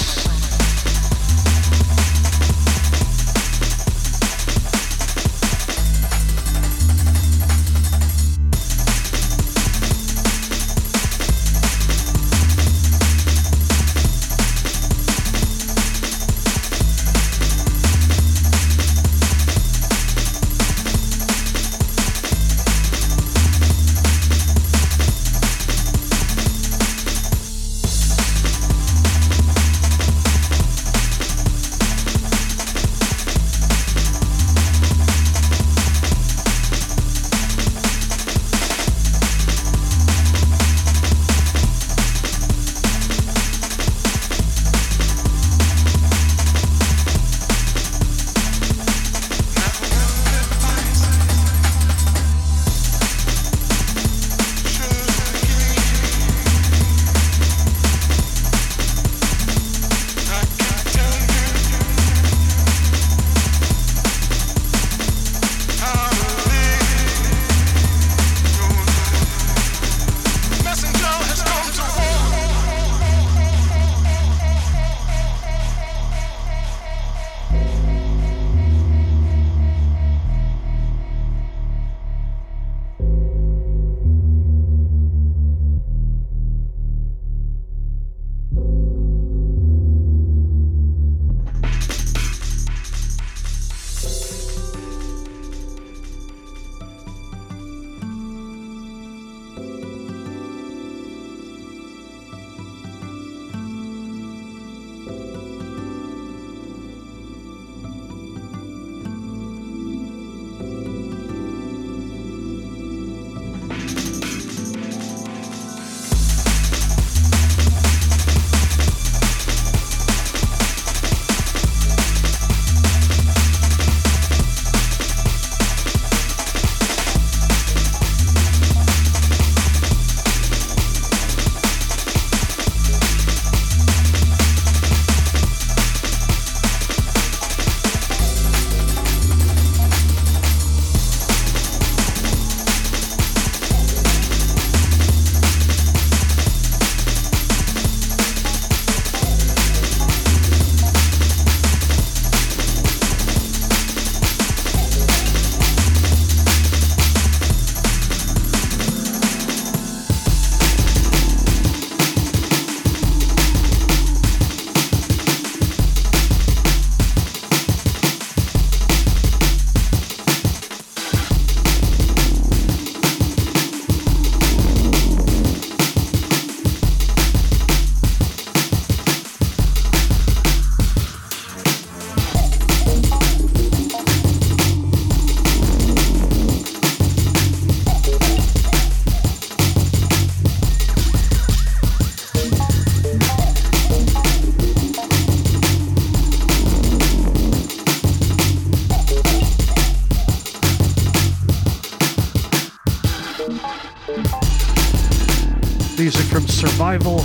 Arrival 206.91 207.20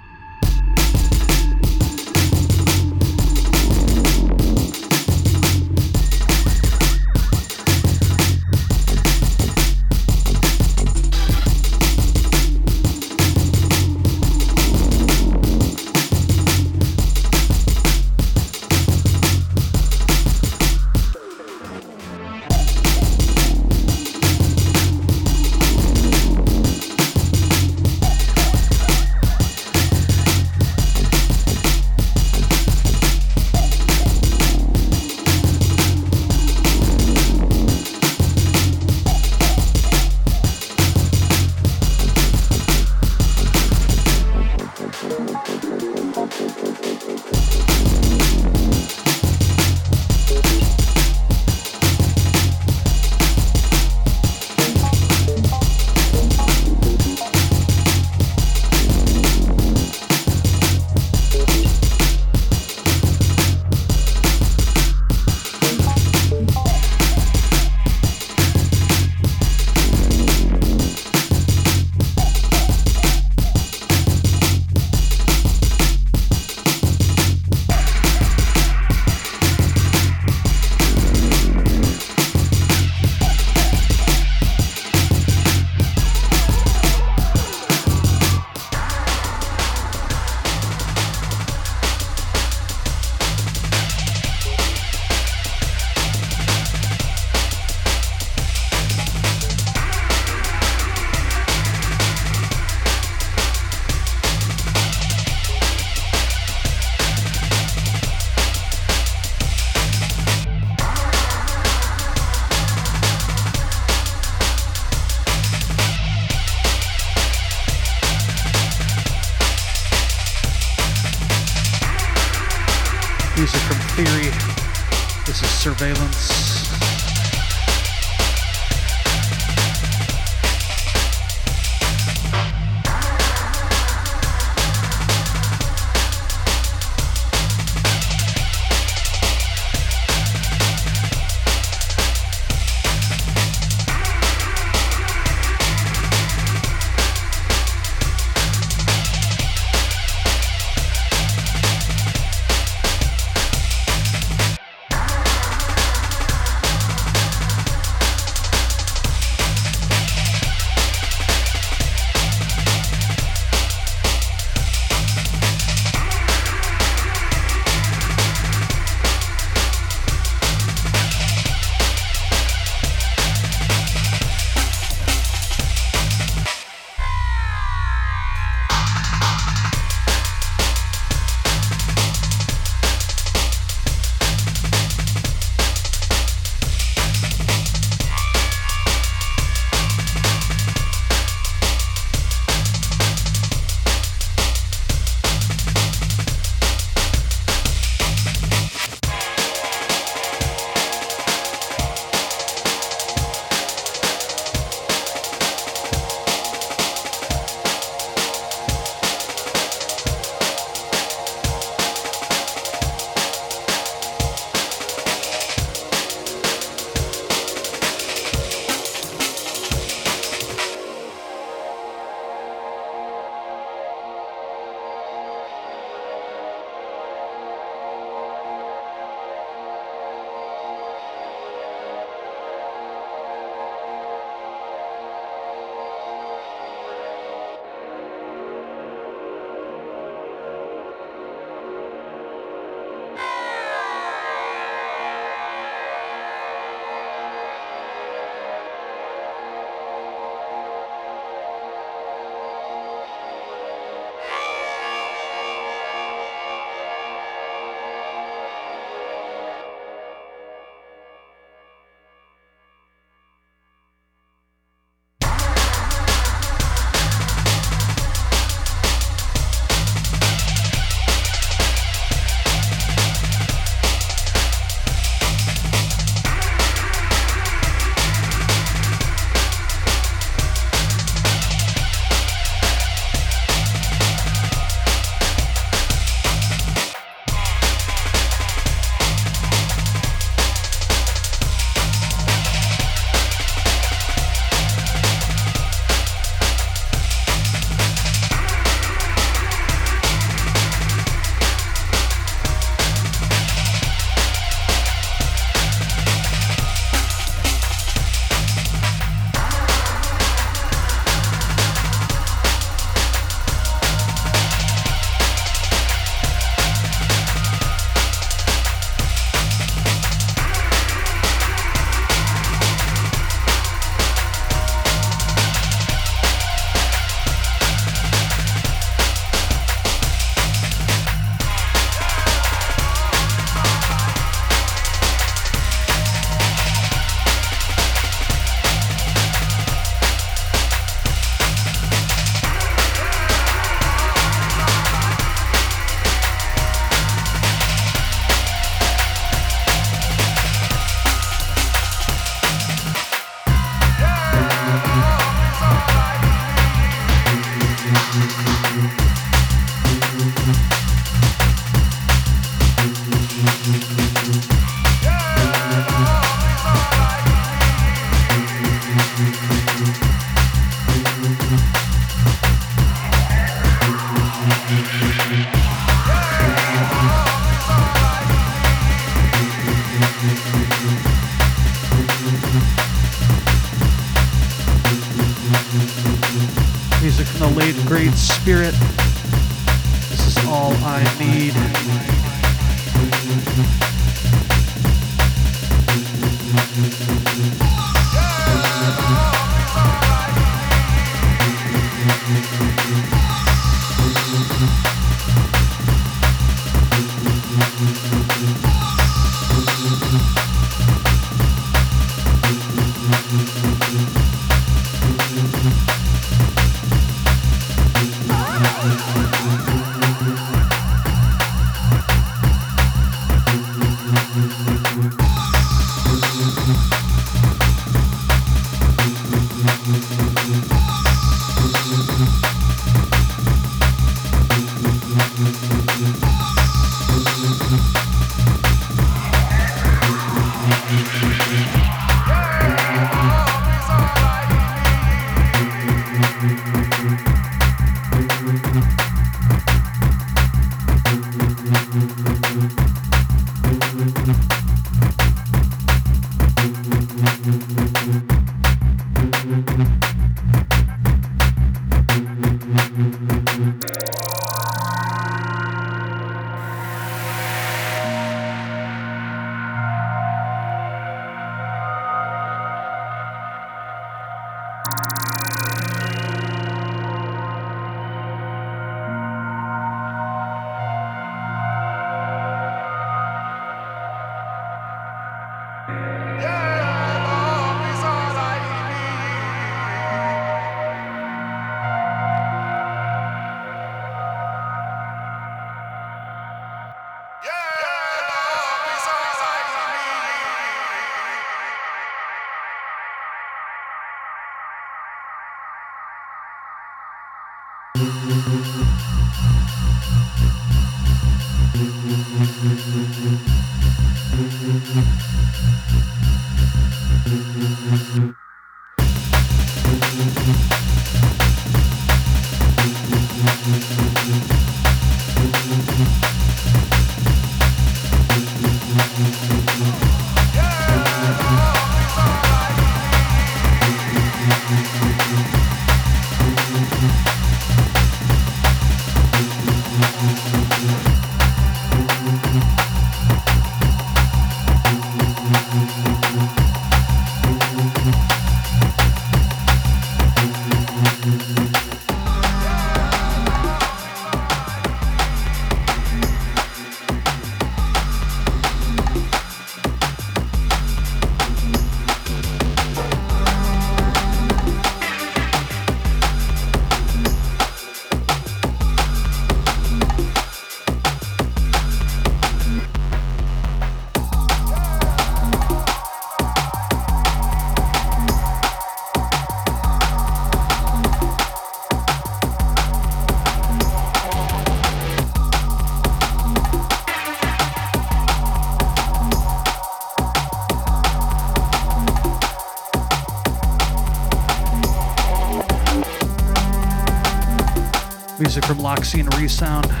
And 599.13 599.33
Resound. 599.35 600.00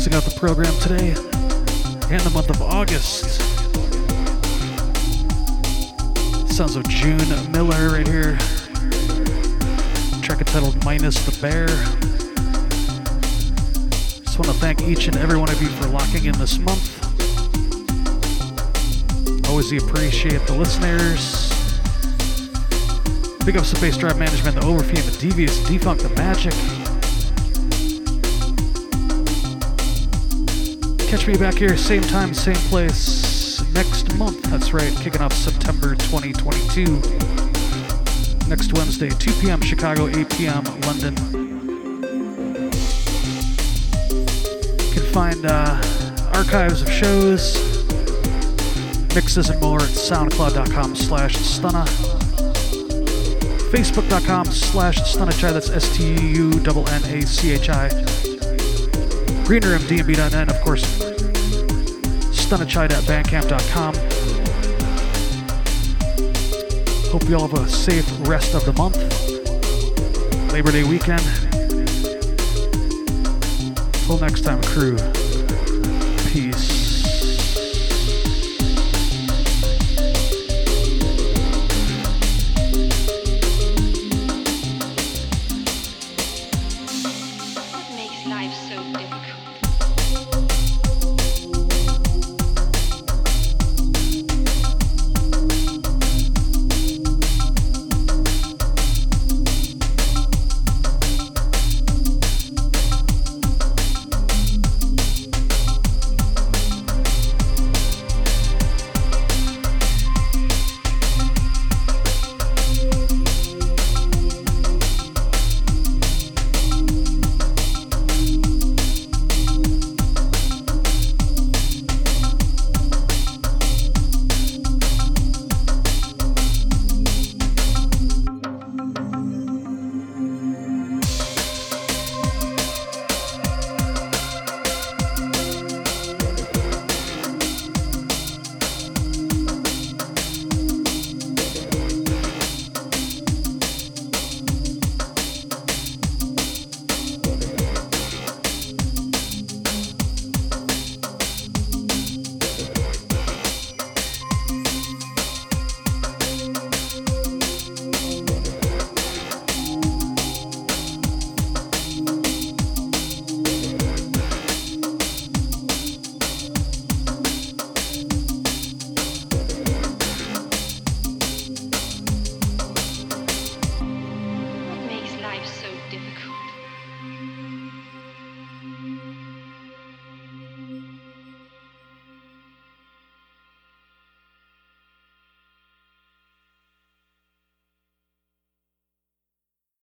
Closing 0.00 0.14
out 0.14 0.22
the 0.22 0.40
program 0.40 0.74
today 0.80 1.10
and 2.10 2.22
the 2.22 2.30
month 2.30 2.48
of 2.48 2.62
August. 2.62 3.38
Sounds 6.50 6.74
of 6.74 6.88
June 6.88 7.18
Miller 7.52 7.90
right 7.90 8.08
here. 8.08 8.38
Track 10.22 10.38
entitled 10.38 10.82
Minus 10.86 11.22
the 11.26 11.38
Bear. 11.42 11.66
Just 14.24 14.38
want 14.38 14.46
to 14.46 14.54
thank 14.54 14.80
each 14.84 15.06
and 15.06 15.18
every 15.18 15.36
one 15.36 15.50
of 15.50 15.60
you 15.60 15.68
for 15.68 15.88
locking 15.88 16.24
in 16.24 16.32
this 16.38 16.56
month. 16.58 16.96
Always 19.50 19.70
appreciate 19.70 20.46
the 20.46 20.54
listeners. 20.54 21.50
Big 23.44 23.58
ups 23.58 23.68
to 23.68 23.76
Bassdrive 23.76 24.18
Management, 24.18 24.58
the 24.58 24.64
Overfeed, 24.64 25.00
the 25.00 25.18
Devious, 25.18 25.58
Defunk, 25.68 26.00
the 26.00 26.08
Magic. 26.14 26.79
Catch 31.10 31.26
me 31.26 31.36
back 31.36 31.54
here, 31.54 31.76
same 31.76 32.02
time, 32.02 32.32
same 32.32 32.54
place, 32.54 33.60
next 33.72 34.16
month. 34.16 34.40
That's 34.44 34.72
right, 34.72 34.94
kicking 34.98 35.20
off 35.20 35.32
September 35.32 35.96
2022. 35.96 36.84
Next 38.48 38.72
Wednesday, 38.74 39.08
2 39.08 39.32
p.m. 39.40 39.60
Chicago, 39.60 40.06
8 40.06 40.30
p.m. 40.30 40.62
London. 40.82 41.16
You 44.78 44.92
can 44.92 45.02
find 45.12 45.44
uh, 45.46 45.82
archives 46.32 46.80
of 46.80 46.92
shows, 46.92 47.56
mixes 49.12 49.50
and 49.50 49.60
more 49.60 49.80
at 49.80 49.88
soundcloud.com 49.88 50.94
slash 50.94 51.34
stunna. 51.38 51.88
Facebook.com 53.72 54.46
slash 54.46 55.00
stunnachi, 55.00 55.52
that's 55.52 55.70
S-T-U-N-N-A-C-H-I. 55.70 56.20
GreenroomDnB.net, 59.50 60.32
and 60.32 60.48
of 60.48 60.60
course, 60.60 60.84
stunnachi.bandcamp.com. 62.30 63.94
Hope 67.10 67.28
you 67.28 67.34
all 67.34 67.48
have 67.48 67.58
a 67.58 67.68
safe 67.68 68.08
rest 68.28 68.54
of 68.54 68.64
the 68.64 68.72
month. 68.74 68.96
Labor 70.52 70.70
Day 70.70 70.84
weekend. 70.84 71.24
Till 74.06 74.20
next 74.20 74.42
time, 74.42 74.62
crew. 74.62 74.96